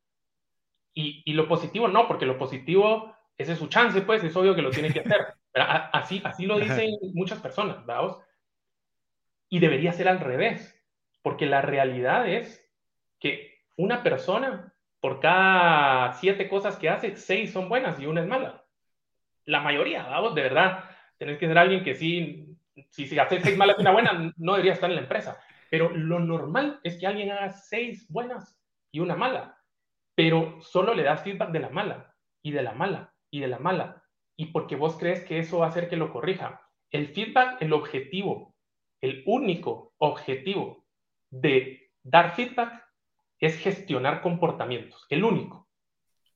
[0.94, 4.56] Y, y, lo positivo no, porque lo positivo, ese es su chance, pues es obvio
[4.56, 5.28] que lo tiene que hacer.
[5.54, 8.20] Así, así lo dicen muchas personas, ¿verdad?
[9.50, 10.82] Y debería ser al revés,
[11.22, 12.66] porque la realidad es
[13.20, 18.28] que una persona, por cada siete cosas que hace, seis son buenas y una es
[18.28, 18.64] mala.
[19.44, 20.86] La mayoría, vamos, de verdad,
[21.18, 22.51] tenés que ser alguien que sí,
[22.90, 25.40] si, si hace seis malas y una buena, no debería estar en la empresa.
[25.70, 28.60] Pero lo normal es que alguien haga seis buenas
[28.92, 29.58] y una mala,
[30.16, 33.60] pero solo le das feedback de la mala y de la mala y de la
[33.60, 34.04] mala
[34.36, 36.68] y porque vos crees que eso va a hacer que lo corrija.
[36.90, 38.56] El feedback, el objetivo,
[39.00, 40.86] el único objetivo
[41.30, 42.84] de dar feedback
[43.40, 45.70] es gestionar comportamientos, el único.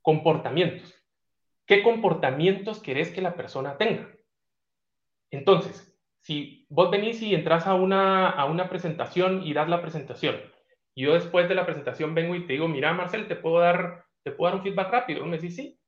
[0.01, 0.93] Comportamientos.
[1.65, 4.15] ¿Qué comportamientos querés que la persona tenga?
[5.31, 5.94] Entonces,
[6.25, 10.37] si vos venís y entras a una, a una presentación y das la presentación,
[10.95, 14.05] y yo después de la presentación vengo y te digo, mira, Marcel, ¿te puedo dar,
[14.23, 15.23] te puedo dar un feedback rápido?
[15.27, 15.79] me decís, sí.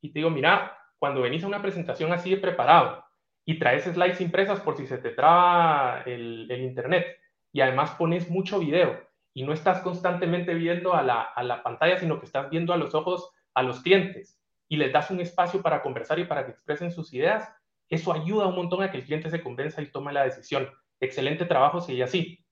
[0.00, 3.04] Y te digo, mira, cuando venís a una presentación así de preparado
[3.44, 7.18] y traes slides impresas por si se te traba el, internet
[7.52, 8.98] y además pones mucho video
[9.34, 12.78] y no estás constantemente viendo a la, a la pantalla, sino que estás viendo a
[12.78, 16.52] los ojos a los clientes y les das un espacio para conversar y para que
[16.52, 17.54] expresen sus ideas,
[17.88, 20.68] eso ayuda un montón a que el cliente se convenza y tome la decisión.
[21.00, 22.44] Excelente trabajo, sigue así.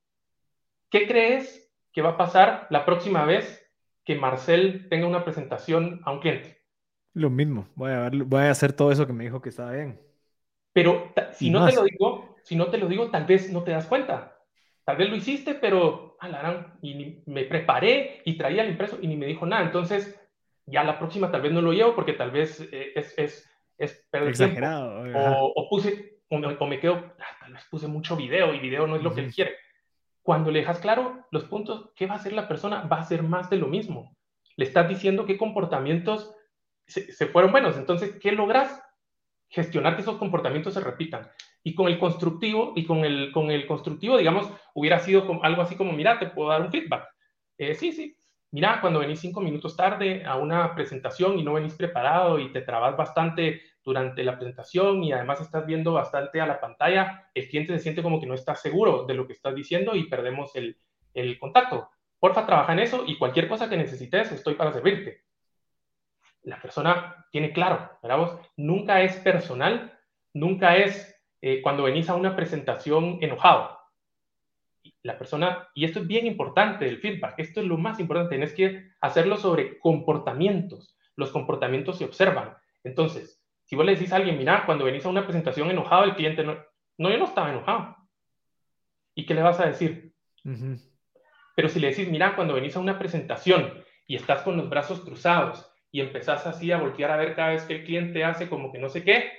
[0.91, 3.71] ¿Qué crees que va a pasar la próxima vez
[4.05, 6.63] que Marcel tenga una presentación a un cliente?
[7.13, 10.01] Lo mismo, voy a, voy a hacer todo eso que me dijo que estaba bien.
[10.73, 13.71] Pero si no te lo digo, si no te lo digo, tal vez no te
[13.71, 14.37] das cuenta.
[14.85, 19.17] Tal vez lo hiciste, pero alarán, y me preparé y traía el impreso y ni
[19.17, 19.65] me dijo nada.
[19.65, 20.21] Entonces,
[20.67, 24.07] ya la próxima tal vez no lo llevo porque tal vez eh, es, es, es
[24.11, 25.03] perder Exagerado.
[25.03, 25.53] Tiempo.
[25.55, 29.03] O, puse, o me, quedo, ah, tal vez puse mucho video y video no es
[29.03, 29.57] lo que él quiere.
[30.23, 32.83] Cuando le dejas claro los puntos, ¿qué va a hacer la persona?
[32.83, 34.17] Va a hacer más de lo mismo.
[34.57, 36.35] Le estás diciendo qué comportamientos
[36.87, 37.77] se, fueron buenos.
[37.77, 38.83] Entonces, ¿qué logras?
[39.49, 41.29] Gestionar que esos comportamientos se repitan.
[41.63, 45.77] Y con el constructivo, y con el, con el constructivo, digamos, hubiera sido algo así
[45.77, 47.05] como, mira, te puedo dar un feedback.
[47.59, 48.17] Eh, sí, sí.
[48.57, 52.63] Mira, cuando venís cinco minutos tarde a una presentación y no venís preparado y te
[52.63, 57.77] trabas bastante durante la presentación y además estás viendo bastante a la pantalla, el cliente
[57.77, 60.79] se siente como que no está seguro de lo que estás diciendo y perdemos el,
[61.13, 61.91] el contacto.
[62.19, 65.27] Porfa, trabaja en eso y cualquier cosa que necesites, estoy para servirte
[66.47, 68.41] la persona tiene claro, ¿verdad vos?
[68.57, 69.99] Nunca es personal,
[70.33, 73.76] nunca es eh, cuando venís a una presentación enojado.
[75.03, 78.53] La persona, y esto es bien importante, el feedback, esto es lo más importante, tienes
[78.53, 80.97] que hacerlo sobre comportamientos.
[81.17, 82.57] Los comportamientos se observan.
[82.85, 86.15] Entonces, si vos le decís a alguien, mira, cuando venís a una presentación enojado, el
[86.15, 86.57] cliente no,
[86.99, 87.97] no, yo no estaba enojado.
[89.15, 90.13] ¿Y qué le vas a decir?
[91.57, 95.01] Pero si le decís, mira, cuando venís a una presentación y estás con los brazos
[95.01, 98.71] cruzados y empezás así a voltear a ver cada vez que el cliente hace como
[98.71, 99.33] que no sé qué,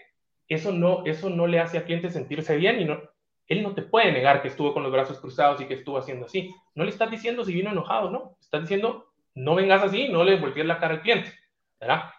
[0.49, 2.99] eso no, eso no le hace al cliente sentirse bien y no,
[3.47, 6.25] él no te puede negar que estuvo con los brazos cruzados y que estuvo haciendo
[6.25, 6.53] así.
[6.75, 8.37] No le estás diciendo si vino enojado, no.
[8.41, 11.31] Estás diciendo, no vengas así, no le voltees la cara al cliente.
[11.79, 12.09] ¿verdad?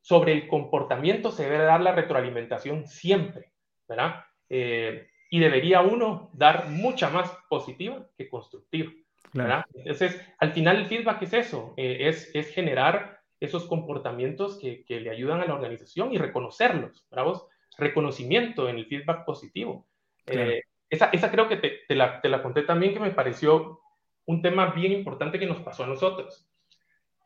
[0.00, 3.52] Sobre el comportamiento se debe dar la retroalimentación siempre,
[3.88, 4.24] ¿verdad?
[4.48, 8.92] Eh, y debería uno dar mucha más positiva que constructiva.
[9.32, 9.64] ¿verdad?
[9.74, 15.00] Entonces, al final el feedback es eso, eh, es, es generar esos comportamientos que, que,
[15.00, 17.46] le ayudan a la organización y reconocerlos, ¿bravos?
[17.76, 19.86] Reconocimiento en el feedback positivo.
[20.26, 23.80] Eh, esa, esa, creo que te, te, la, te, la, conté también que me pareció
[24.26, 26.48] un tema bien importante que nos pasó a nosotros.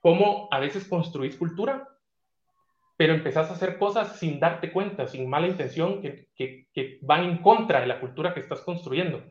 [0.01, 1.89] Cómo a veces construís cultura,
[2.97, 7.25] pero empezás a hacer cosas sin darte cuenta, sin mala intención, que, que, que van
[7.25, 9.25] en contra de la cultura que estás construyendo.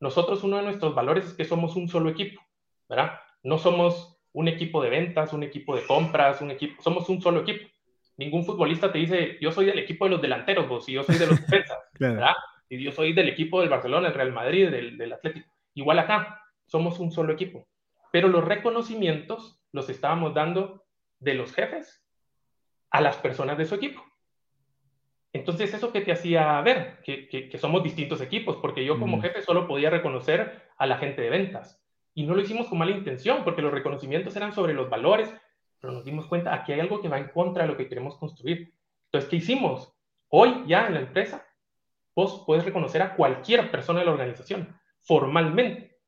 [0.00, 2.42] Nosotros uno de nuestros valores es que somos un solo equipo,
[2.88, 3.18] ¿verdad?
[3.42, 7.40] No somos un equipo de ventas, un equipo de compras, un equipo, somos un solo
[7.40, 7.66] equipo.
[8.16, 11.16] Ningún futbolista te dice, yo soy del equipo de los delanteros, vos, y yo soy
[11.16, 12.34] de los defensas, ¿verdad?
[12.68, 15.50] Y yo soy del equipo del Barcelona, del Real Madrid, del, del Atlético.
[15.74, 17.66] Igual acá, somos un solo equipo.
[18.12, 20.84] Pero los reconocimientos los estábamos dando
[21.18, 22.04] de los jefes
[22.90, 24.04] a las personas de su equipo.
[25.32, 27.00] Entonces, ¿eso que te hacía ver?
[27.02, 29.20] Que, que, somos distintos equipos, porque yo como mm.
[29.20, 31.82] jefe solo podía reconocer a la gente de ventas.
[32.14, 35.34] Y no lo hicimos con mala intención, porque los reconocimientos eran sobre los valores,
[35.80, 38.16] pero nos dimos cuenta, aquí hay algo que va en contra de lo que queremos
[38.16, 38.72] construir.
[39.06, 39.92] Entonces, ¿qué hicimos?
[40.28, 41.43] Hoy ya en la empresa,
[42.14, 45.98] vos puedes reconocer a cualquier persona de la organización, formalmente.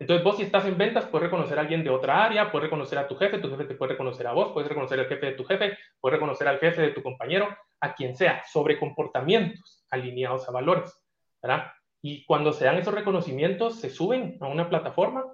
[0.00, 2.98] Entonces vos si estás en ventas puedes reconocer a alguien de otra área, puedes reconocer
[2.98, 5.32] a tu jefe, tu jefe te puede reconocer a vos, puedes reconocer al jefe de
[5.32, 7.48] tu jefe, puedes reconocer al jefe de tu compañero,
[7.80, 11.00] a quien sea, sobre comportamientos alineados a valores,
[11.42, 11.72] ¿verdad?
[12.02, 15.24] Y cuando se dan esos reconocimientos, se suben a una plataforma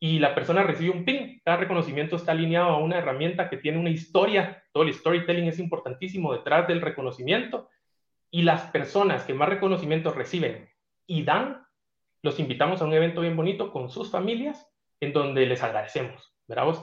[0.00, 1.38] y la persona recibe un ping.
[1.44, 4.64] Cada reconocimiento está alineado a una herramienta que tiene una historia.
[4.72, 7.68] Todo el storytelling es importantísimo detrás del reconocimiento.
[8.30, 10.68] Y las personas que más reconocimientos reciben
[11.06, 11.66] y dan
[12.22, 14.68] los invitamos a un evento bien bonito con sus familias
[15.00, 16.34] en donde les agradecemos.
[16.46, 16.74] ¿verdad?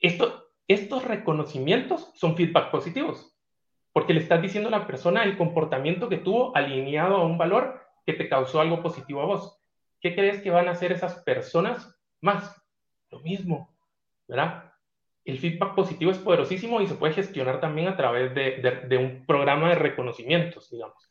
[0.00, 3.36] Esto, estos reconocimientos son feedback positivos,
[3.92, 7.80] porque le estás diciendo a la persona el comportamiento que tuvo alineado a un valor
[8.04, 9.58] que te causó algo positivo a vos.
[10.00, 12.60] ¿Qué crees que van a hacer esas personas más?
[13.10, 13.76] Lo mismo,
[14.26, 14.71] ¿verdad?
[15.24, 19.24] El feedback positivo es poderosísimo y se puede gestionar también a través de, de, un
[19.24, 21.08] programa de reconocimientos, digamos.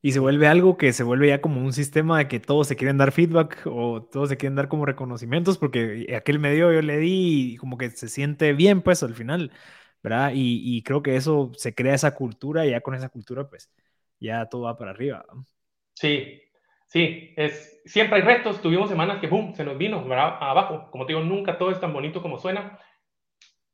[0.00, 2.76] y se vuelve algo que se vuelve ya como un sistema de que todos se
[2.76, 6.98] quieren dar feedback o todos se quieren dar como reconocimientos porque aquel medio yo le
[6.98, 9.50] di y como que se siente bien pues al final,
[10.02, 10.32] ¿verdad?
[10.34, 13.70] Y, creo que eso se crea esa cultura y ya con esa cultura pues
[14.20, 15.24] ya todo va para arriba.
[15.94, 16.42] Sí,
[16.86, 20.36] sí, es, siempre hay retos, tuvimos semanas que boom, se nos vino ¿verdad?
[20.40, 22.78] abajo, como te digo, nunca todo es tan bonito como suena.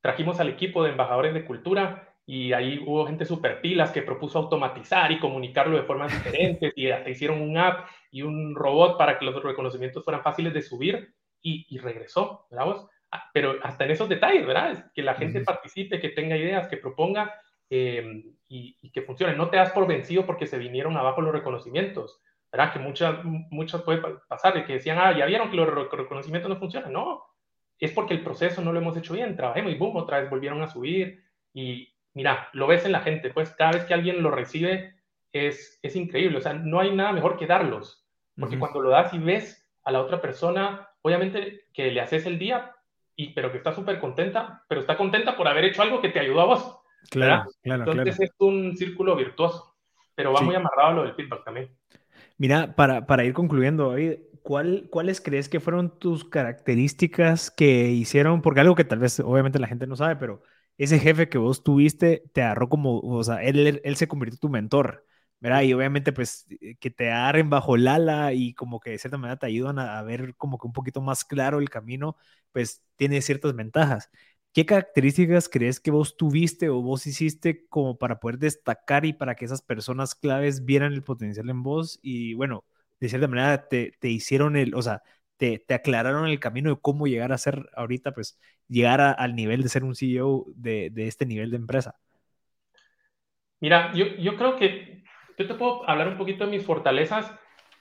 [0.01, 4.39] Trajimos al equipo de embajadores de cultura y ahí hubo gente súper pilas que propuso
[4.39, 9.19] automatizar y comunicarlo de formas diferentes y hasta hicieron un app y un robot para
[9.19, 12.89] que los reconocimientos fueran fáciles de subir y, y regresó, ¿verdad?
[13.11, 14.93] Ah, pero hasta en esos detalles, ¿verdad?
[14.95, 17.35] Que la gente participe, que tenga ideas, que proponga
[17.69, 19.35] em, y, y, que funcione.
[19.35, 22.21] No te das por vencido porque se vinieron abajo los reconocimientos,
[22.53, 22.73] ¿verdad?
[22.73, 26.93] Que muchas, muchas puede pasar que decían, ah, ya vieron que los reconocimientos no funcionan.
[26.93, 27.25] No,
[27.81, 29.37] es porque el proceso no lo hemos hecho bien.
[29.37, 33.31] Trabajemos y boom, otra vez volvieron a subir y, mira, lo ves en la gente,
[33.31, 34.95] pues cada vez que alguien lo recibe
[35.33, 38.07] es, es increíble, o sea, no hay nada mejor que darlos,
[38.39, 42.39] porque cuando lo das y ves a la otra persona, obviamente que le haces el
[42.39, 42.75] día,
[43.17, 46.21] y, pero que está súper contenta, pero está contenta por haber hecho algo que te
[46.21, 46.79] ayudó a vos.
[47.11, 47.91] Claro, claro.
[47.91, 49.77] Entonces es un círculo virtuoso,
[50.15, 51.71] pero va muy amarrado a lo del feedback también.
[52.39, 58.43] Mira, para, para ir concluyendo, David, ¿cuál, ¿cuáles crees que fueron tus características que hicieron?
[58.43, 60.43] Porque algo que tal vez obviamente la gente no sabe, pero
[60.79, 64.49] ese jefe que vos tuviste te agarró como, o sea, él, se convirtió en tu
[64.49, 65.07] mentor,
[65.41, 65.63] ¿verdad?
[65.63, 69.19] Y obviamente, pues, eh, que te agarren bajo el ala y como que de cierta
[69.19, 72.17] manera te ayudan a, ver como que un poquito más claro el camino,
[72.53, 74.11] pues tiene ciertas ventajas.
[74.53, 79.37] ¿Qué características crees que vos tuviste o vos hiciste como para poder destacar y para
[79.37, 82.65] que esas personas claves vieran el potencial en vos y, bueno,
[83.01, 85.03] de cierta manera te, te hicieron el, o sea,
[85.41, 88.39] te, aclararon el camino de cómo llegar a ser ahorita, pues,
[88.69, 91.99] llegar al nivel de ser un CEO de, este nivel de empresa?
[93.59, 95.03] Mira, yo, yo creo que
[95.39, 97.35] yo te puedo hablar un poquito de mis fortalezas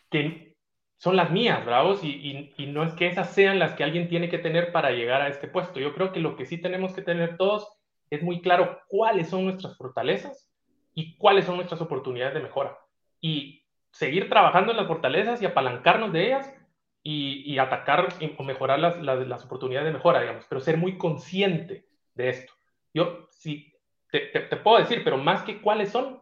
[0.10, 0.56] que
[0.98, 4.30] son las mías, bravos, y, y, no es que esas sean las que alguien tiene
[4.30, 5.80] que tener para llegar a este puesto.
[5.80, 7.68] Yo creo que lo que sí tenemos que tener todos
[8.10, 10.50] es muy claro cuáles son nuestras fortalezas
[10.94, 12.78] y cuáles son nuestras oportunidades de mejora.
[13.22, 13.66] Y
[14.00, 16.56] seguir trabajando en las fortalezas y apalancarnos de ellas
[17.04, 21.86] y, atacar o mejorar las, las, oportunidades de mejora, digamos, pero ser muy consciente
[22.16, 22.54] de esto.
[22.94, 23.74] Yo sí,
[24.10, 26.22] te, te, puedo decir, pero más que cuáles son,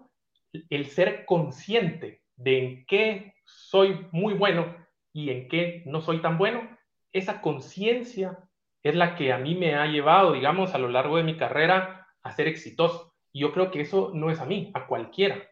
[0.72, 4.76] el ser consciente de en qué soy muy bueno
[5.14, 6.68] y en qué no soy tan bueno,
[7.14, 8.40] esa conciencia
[8.82, 12.08] es la que a mí me ha llevado, digamos, a lo largo de mi carrera
[12.24, 13.14] a ser exitoso.
[13.32, 15.48] Y yo creo que eso no es a mí, a cualquiera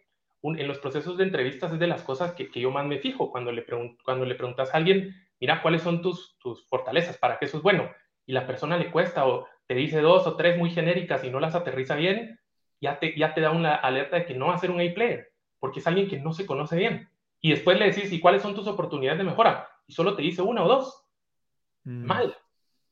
[0.54, 3.52] en los procesos de entrevistas es de las cosas que, yo más me fijo cuando
[3.52, 3.66] le,
[4.04, 7.18] cuando le preguntas a alguien, mira, ¿cuáles son tus, tus fortalezas?
[7.18, 7.89] ¿Para qué eso es bueno?
[8.26, 11.39] Y la persona le cuesta o te dice dos o tres muy genéricas y no
[11.39, 12.39] las aterriza bien,
[12.80, 15.32] ya te, ya te da una alerta de que no va a ser un A-player,
[15.60, 17.10] porque es alguien que no se conoce bien.
[17.41, 19.68] Y después le decís, ¿y cuáles son tus oportunidades de mejora?
[19.88, 21.06] Y solo te dice una o dos.
[21.84, 22.06] Mm.
[22.06, 22.38] Mal,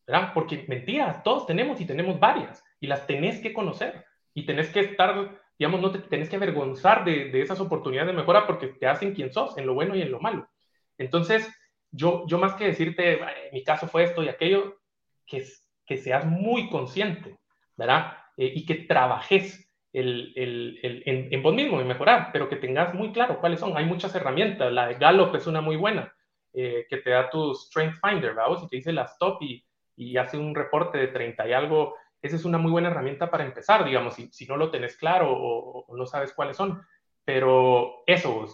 [0.05, 0.31] ¿verdad?
[0.33, 4.81] Porque mentira, todos tenemos y tenemos varias, y las tenés que conocer, y tenés que
[4.81, 8.87] estar digamos, no te tenés que avergonzar de, de, esas oportunidades de mejora porque te
[8.87, 10.49] hacen quien sos, en lo bueno y en lo malo.
[10.97, 11.47] Entonces,
[11.91, 14.77] yo, yo más que decirte, en mi caso fue esto y aquello,
[15.25, 15.43] que
[15.85, 17.37] que seas muy consciente,
[17.75, 18.17] ¿verdad?
[18.37, 22.55] Eh, y que trabajes el, el, el, en, en, vos mismo, en mejorar, pero que
[22.55, 23.77] tengas muy claro cuáles son.
[23.77, 24.71] Hay muchas herramientas.
[24.71, 26.13] La de Gallup es una muy buena,
[26.53, 28.57] eh, que te da tu Strength Finder, ¿verdad?
[28.63, 29.63] Y te dice las top y,
[29.95, 31.95] y hace un reporte de 30 y algo.
[32.23, 35.31] Esa es una muy buena herramienta para empezar, digamos, si, si no lo tenés claro
[35.31, 36.81] o, o, no sabes cuáles son.
[37.25, 38.47] Pero eso,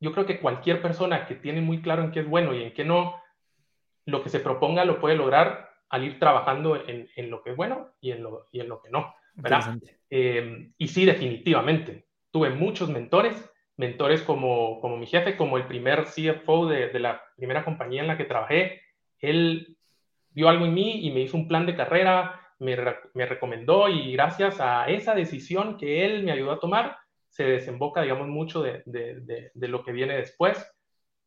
[0.00, 2.74] yo creo que cualquier persona que tiene muy claro en qué es bueno y en
[2.74, 3.14] qué no,
[4.06, 7.56] lo que se proponga lo puede lograr al ir trabajando en, en lo que es
[7.56, 9.14] bueno y en lo, y en lo que no.
[9.36, 9.78] ¿verdad?
[10.10, 12.06] Eh, y sí, definitivamente.
[12.30, 17.22] Tuve muchos mentores, mentores como, como mi jefe, como el primer CFO de, de, la
[17.36, 18.82] primera compañía en la que trabajé.
[19.20, 19.76] Él
[20.30, 22.76] vio algo en mí y me hizo un plan de carrera, me,
[23.14, 26.96] me recomendó y gracias a esa decisión que él me ayudó a tomar,
[27.28, 30.66] se desemboca, digamos, mucho de, de, de lo que viene después.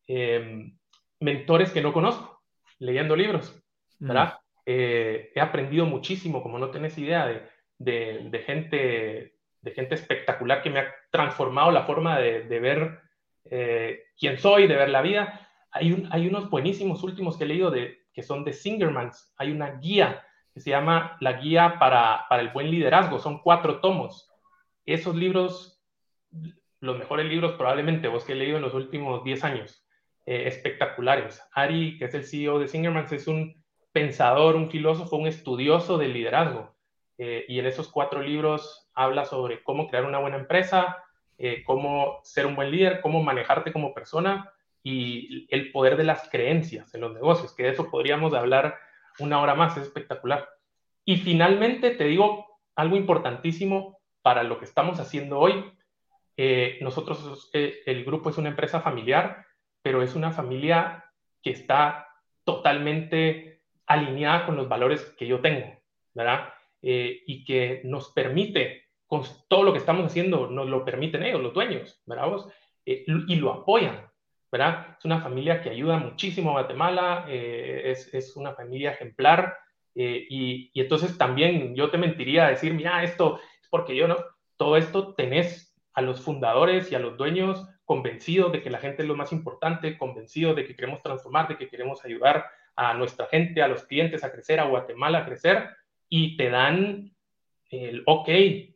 [0.08, 0.72] Eh,
[1.20, 2.42] mentores que no conozco,
[2.78, 3.62] leyendo libros,
[3.98, 4.34] ¿verdad?
[4.34, 4.36] Mm.
[4.66, 7.26] Eh, he aprendido muchísimo, como no tenés idea,
[7.78, 13.00] de, gente, de gente espectacular que me ha transformado la forma de, de ver
[13.50, 15.48] eh, quién soy, de ver la vida.
[15.70, 19.32] Hay, un, hay unos buenísimos últimos que he leído de, que son de Singermans.
[19.36, 23.18] Hay una guía que se llama La Guía para, para el Buen Liderazgo.
[23.18, 24.30] Son cuatro tomos.
[24.84, 25.82] Esos libros,
[26.80, 29.84] los mejores libros probablemente vos que he leído en los últimos 10 años,
[30.26, 31.42] eh, espectaculares.
[31.52, 36.12] Ari, que es el CEO de Singermans, es un pensador, un filósofo, un estudioso del
[36.12, 36.74] liderazgo.
[37.18, 41.04] Eh, y en esos cuatro libros habla sobre cómo crear una buena empresa,
[41.36, 46.28] eh, cómo ser un buen líder, cómo manejarte como persona y el poder de las
[46.30, 48.78] creencias en los negocios, que de eso podríamos hablar
[49.20, 50.48] una hora más, es espectacular.
[51.04, 55.72] Y finalmente te digo algo importantísimo para lo que estamos haciendo hoy.
[56.36, 59.44] Eh, nosotros, eh, el grupo es una empresa familiar,
[59.82, 61.04] pero es una familia
[61.42, 62.08] que está
[62.44, 65.66] totalmente alineada con los valores que yo tengo,
[66.14, 66.52] ¿verdad?
[66.82, 71.42] Eh, y que nos permite, con todo lo que estamos haciendo, nos lo permiten ellos,
[71.42, 72.46] los dueños, ¿verdad?
[72.86, 74.09] Eh, y lo apoyan,
[74.52, 79.56] Es una familia que ayuda muchísimo a Guatemala, eh, es, es, una familia ejemplar,
[79.94, 84.08] eh, y, y, entonces también yo te mentiría a decir, mira, esto es porque yo
[84.08, 84.16] no,
[84.56, 89.02] todo esto tenés a los fundadores y a los dueños convencidos de que la gente
[89.02, 92.46] es lo más importante, convencidos de que queremos transformar, de que queremos ayudar
[92.76, 95.68] a nuestra gente, a los clientes a crecer, a Guatemala a crecer,
[96.08, 97.14] y te dan
[97.68, 98.28] el ok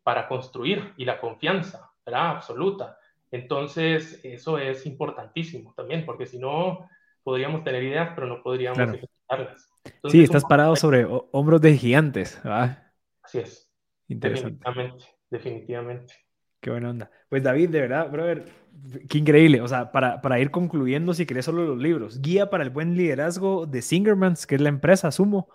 [0.02, 2.28] para construir y la confianza, ¿verdad?
[2.28, 2.98] Absoluta.
[3.30, 6.88] Entonces, eso es importantísimo también, porque si no,
[7.22, 8.94] podríamos tener ideas, pero no podríamos claro.
[8.94, 9.68] ejecutarlas.
[9.84, 12.92] Entonces, sí, estás parado sobre hombros de gigantes, ¿verdad?
[13.22, 13.70] Así es.
[14.08, 14.58] Interesante.
[14.58, 16.14] Definitivamente, definitivamente.
[16.60, 17.10] Qué buena onda.
[17.28, 18.44] Pues David, de verdad, brother,
[19.08, 19.60] qué increíble.
[19.60, 22.96] O sea, para, para ir concluyendo, si querés solo los libros, Guía para el Buen
[22.96, 25.48] Liderazgo de Singermans, que es la empresa, asumo,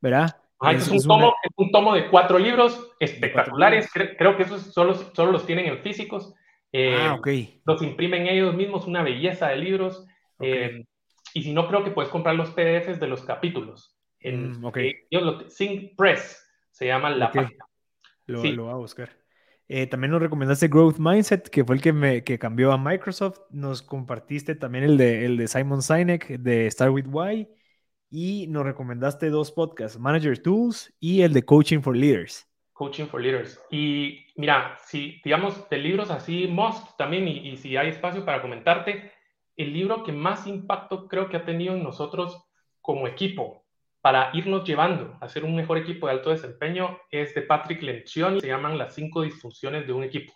[0.00, 0.36] ¿verdad?
[0.58, 1.34] Ah, es, es, un tomo, una...
[1.42, 3.86] es, un tomo, de cuatro libros espectaculares.
[3.86, 4.16] Cuatro libros.
[4.16, 6.34] Creo, creo, que esos solo, solo los tienen en físicos.
[6.72, 7.60] Eh, ah, okay.
[7.64, 10.06] Los imprimen ellos mismos, una belleza de libros.
[10.36, 10.52] Okay.
[10.52, 10.86] Eh,
[11.34, 13.96] y si no, creo que puedes comprar los PDFs de los capítulos.
[14.18, 14.90] En, mm, okay.
[15.10, 17.64] eh, lo, Sync Press se llama la página.
[18.26, 18.52] Lo, sí.
[18.52, 19.10] lo voy a buscar.
[19.72, 23.38] Eh, también nos recomendaste Growth Mindset, que fue el que, me, que cambió a Microsoft.
[23.50, 27.48] Nos compartiste también el de, el de Simon Sinek, de Start With Why.
[28.10, 32.49] Y nos recomendaste dos podcasts, Manager Tools y el de Coaching for Leaders.
[32.80, 33.62] Coaching for Leaders.
[33.70, 38.40] Y mira, si digamos de libros así, Most también, y, y si hay espacio para
[38.40, 39.12] comentarte,
[39.54, 42.42] el libro que más impacto creo que ha tenido en nosotros
[42.80, 43.66] como equipo
[44.00, 48.40] para irnos llevando a ser un mejor equipo de alto desempeño es de Patrick Lencioni,
[48.40, 50.32] se llaman las cinco disfunciones de un equipo.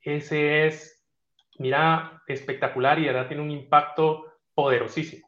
[0.00, 1.06] Ese es,
[1.60, 4.24] mira, espectacular y de verdad tiene un impacto
[4.56, 5.24] poderosísimo.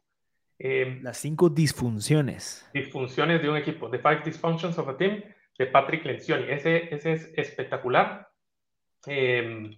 [0.57, 2.69] Eh, las cinco disfunciones.
[2.73, 5.23] Disfunciones de un equipo, The Five Dysfunctions of a Team,
[5.59, 6.45] de Patrick Lencioni.
[6.49, 8.27] Ese, ese es espectacular.
[9.05, 9.69] Eh,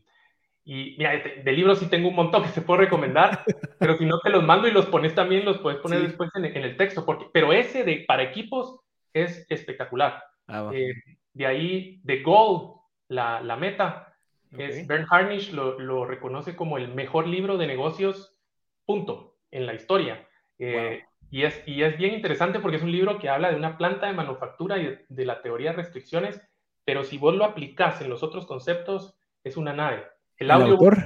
[0.63, 3.43] y mira, de, de, libros sí tengo un montón que te puedo recomendar,
[3.79, 6.07] pero si no te los mando y los pones también, los puedes poner sí.
[6.07, 7.03] después en, en, el texto.
[7.03, 8.79] Porque, pero ese de para equipos
[9.11, 10.23] es espectacular.
[10.47, 10.93] Ah, eh,
[11.33, 12.75] de ahí, The Goal,
[13.07, 14.15] la, la meta,
[14.53, 14.65] okay.
[14.67, 18.39] es Bern Harnish lo, lo, reconoce como el mejor libro de negocios,
[18.85, 20.27] punto, en la historia.
[20.59, 21.10] Eh, wow.
[21.31, 24.05] Y, es, y es bien interesante porque es un libro que habla de una planta
[24.05, 26.39] de manufactura y de, de la teoría de restricciones,
[26.85, 30.03] pero si vos lo aplicás en los otros conceptos, es una nave.
[30.37, 30.97] El, ¿El audio autor?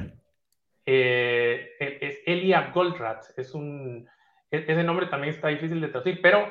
[0.85, 3.25] Eh, es Elia Goldratt.
[3.37, 4.07] Es un,
[4.51, 6.47] e, ese nombre también está difícil de traducir, pero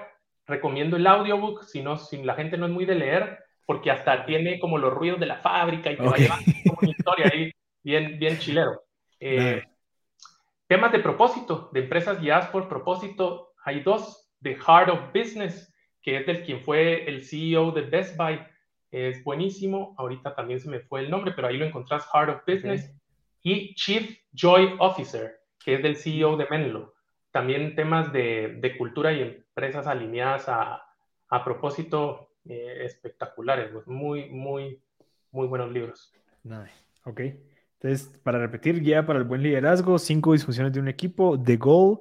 [0.47, 4.27] recomiendo el audiobook si, no, si la gente no es muy de leer, porque hasta
[4.27, 6.27] tiene como los ruidos de la fábrica y te okay.
[6.27, 7.51] va como una historia ahí
[7.83, 8.83] bien, bien chilero.
[9.20, 9.62] Eh,
[10.66, 16.18] temas de propósito, de empresas guiadas por propósito, hay dos, The Heart of Business, que
[16.18, 18.40] es del quien fue el CEO de Best Buy.
[18.90, 19.94] Es buenísimo.
[19.98, 22.94] Ahorita también se me fue el nombre, pero ahí lo encontrás, Heart of Business.
[23.42, 26.94] Y Chief Joy Officer, que es del CEO de Menlo.
[27.30, 30.82] También temas de, de cultura y empresas alineadas a,
[31.28, 33.70] a propósito eh, espectaculares.
[33.72, 34.80] Pues muy, muy,
[35.30, 36.12] muy buenos libros.
[37.04, 37.20] Ok.
[37.80, 42.00] Entonces, para repetir, guía para el buen liderazgo, cinco disfunciones de un equipo, The Goal,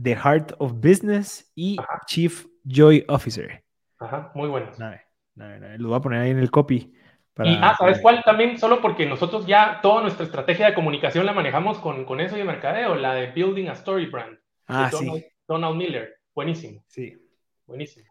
[0.00, 1.76] The Heart of Business y
[2.06, 3.64] Chief Joy Officer.
[3.98, 4.70] Ajá, muy bueno.
[5.78, 6.94] Lo voy a poner ahí en el copy.
[7.44, 8.58] Y, ah, ¿sabes cuál también?
[8.58, 12.40] Solo porque nosotros ya toda nuestra estrategia de comunicación la manejamos con, con eso y
[12.40, 14.36] de mercadeo, la de Building a Story Brand.
[14.66, 15.26] Ah, Donald, sí.
[15.46, 16.18] Donald Miller.
[16.34, 16.82] Buenísimo.
[16.88, 17.16] Sí.
[17.64, 18.06] Buenísimo.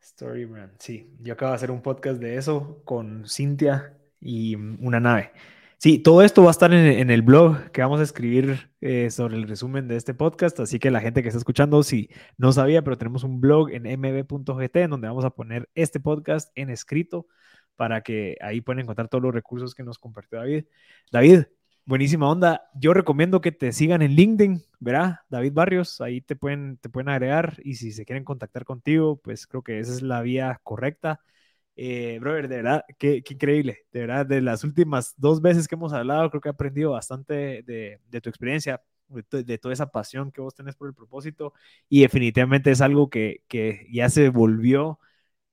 [0.00, 1.14] Story Brand, sí.
[1.20, 5.32] Yo acabo de hacer un podcast de eso con Cintia y una nave.
[5.84, 9.36] Sí, todo esto va a estar en, el blog que vamos a escribir eh, sobre
[9.36, 12.08] el resumen de este podcast, así que la gente que está escuchando, si
[12.38, 16.50] no sabía, pero tenemos un blog en mb.gt en donde vamos a poner este podcast
[16.54, 17.26] en escrito
[17.76, 20.64] para que ahí puedan encontrar todos los recursos que nos compartió David.
[21.12, 21.42] David,
[21.84, 22.62] buenísima onda.
[22.74, 25.18] Yo recomiendo que te sigan en LinkedIn, ¿verdad?
[25.28, 29.46] David Barrios, ahí te pueden, te pueden agregar y si se quieren contactar contigo, pues
[29.46, 31.20] creo que esa es la vía correcta.
[31.76, 33.86] Eh, brother, de verdad, qué, increíble.
[33.92, 37.62] De verdad, de las últimas dos veces que hemos hablado, creo que he aprendido bastante
[37.62, 41.52] de, tu experiencia, de, toda esa pasión que vos tenés por el propósito.
[41.88, 43.42] Y definitivamente es algo que,
[43.92, 45.00] ya se volvió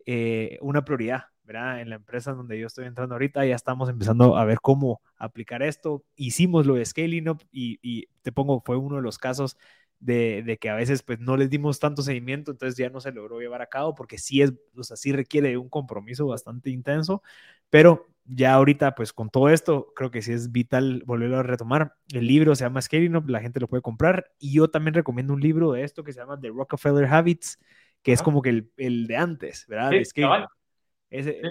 [0.06, 1.82] eh, una prioridad, ¿verdad?
[1.82, 5.64] En la empresa donde yo estoy entrando ahorita, ya estamos empezando a ver cómo aplicar
[5.64, 6.04] esto.
[6.16, 9.58] Hicimos lo de Scaling Up y, y te pongo, fue uno de los casos
[10.02, 13.40] de, que a veces pues no les dimos tanto seguimiento, entonces ya no se logró
[13.40, 17.22] llevar a cabo porque sí es, o sea, sí requiere un compromiso bastante intenso,
[17.70, 21.96] pero ya ahorita pues con todo esto creo que sí es vital volverlo a retomar.
[22.12, 25.34] El libro se llama Scaling Up, la gente lo puede comprar y yo también recomiendo
[25.34, 27.60] un libro de esto que se llama The Rockefeller Habits,
[28.02, 29.92] que es como que el, el, de antes, ¿verdad?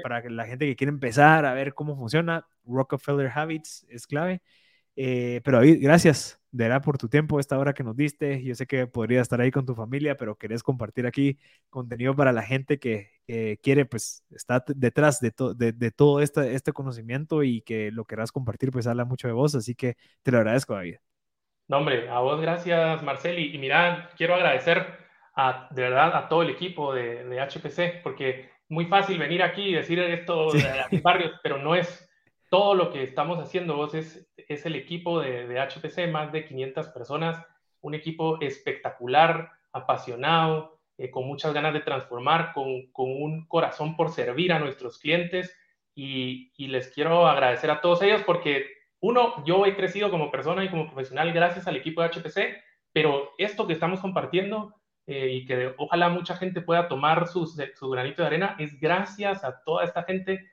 [0.02, 4.42] Para que la gente que quiere empezar a ver cómo funciona, Rockefeller Habits es clave.
[4.96, 8.42] Eh, pero David, gracias de verdad por tu tiempo, esta hora que nos diste.
[8.42, 11.38] Yo sé que podría estar ahí con tu familia, pero querés compartir aquí
[11.68, 13.10] contenido para la gente que
[13.62, 18.70] quiere, pues, está detrás de, de, todo este, este conocimiento y que lo querrás compartir,
[18.70, 19.54] pues habla mucho de vos.
[19.54, 20.96] Así que te lo agradezco, David.
[21.68, 23.38] No, hombre, a vos gracias, Marcel.
[23.38, 24.84] Y, mira, quiero agradecer
[25.36, 29.68] a, de verdad a todo el equipo de, de HPC, porque muy fácil venir aquí
[29.68, 32.09] y decir esto de, de barrios, pero no es
[32.50, 36.88] todo lo que estamos haciendo vos es, es el equipo de, HPC, más de 500
[36.88, 37.42] personas,
[37.80, 44.10] un equipo espectacular, apasionado, eh, con muchas ganas de transformar, con, con, un corazón por
[44.10, 45.56] servir a nuestros clientes
[45.94, 48.66] y, les quiero agradecer a todos ellos porque,
[49.00, 53.30] uno, yo he crecido como persona y como profesional gracias al equipo de HPC, pero
[53.38, 54.74] esto que estamos compartiendo
[55.06, 59.44] eh, y que ojalá mucha gente pueda tomar su, su granito de arena es gracias
[59.44, 60.50] a toda esta gente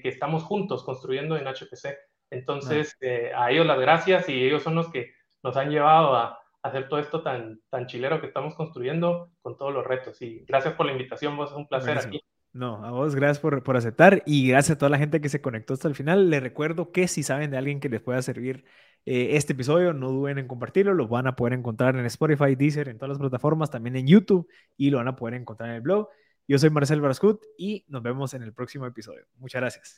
[0.00, 1.96] que, estamos juntos construyendo en HPC.
[2.30, 5.12] Entonces, eh, a ellos las gracias y ellos son los que
[5.42, 9.72] nos han llevado a, hacer todo esto tan, tan chilero que estamos construyendo con todos
[9.72, 10.20] los retos.
[10.20, 12.20] Y gracias por la invitación, vos es un placer aquí.
[12.52, 15.40] No, a vos gracias por, por, aceptar y gracias a toda la gente que se
[15.40, 16.28] conectó hasta el final.
[16.28, 18.64] Les recuerdo que si saben de alguien que les pueda servir
[19.06, 20.92] eh, este episodio, no duden en compartirlo.
[20.92, 24.48] Lo van a poder encontrar en Spotify, Deezer, en todas las plataformas, también en YouTube
[24.76, 26.08] y lo van a poder encontrar en el blog.
[26.48, 29.26] Yo soy Marcel Barascut y nos vemos en el próximo episodio.
[29.36, 29.96] Muchas gracias.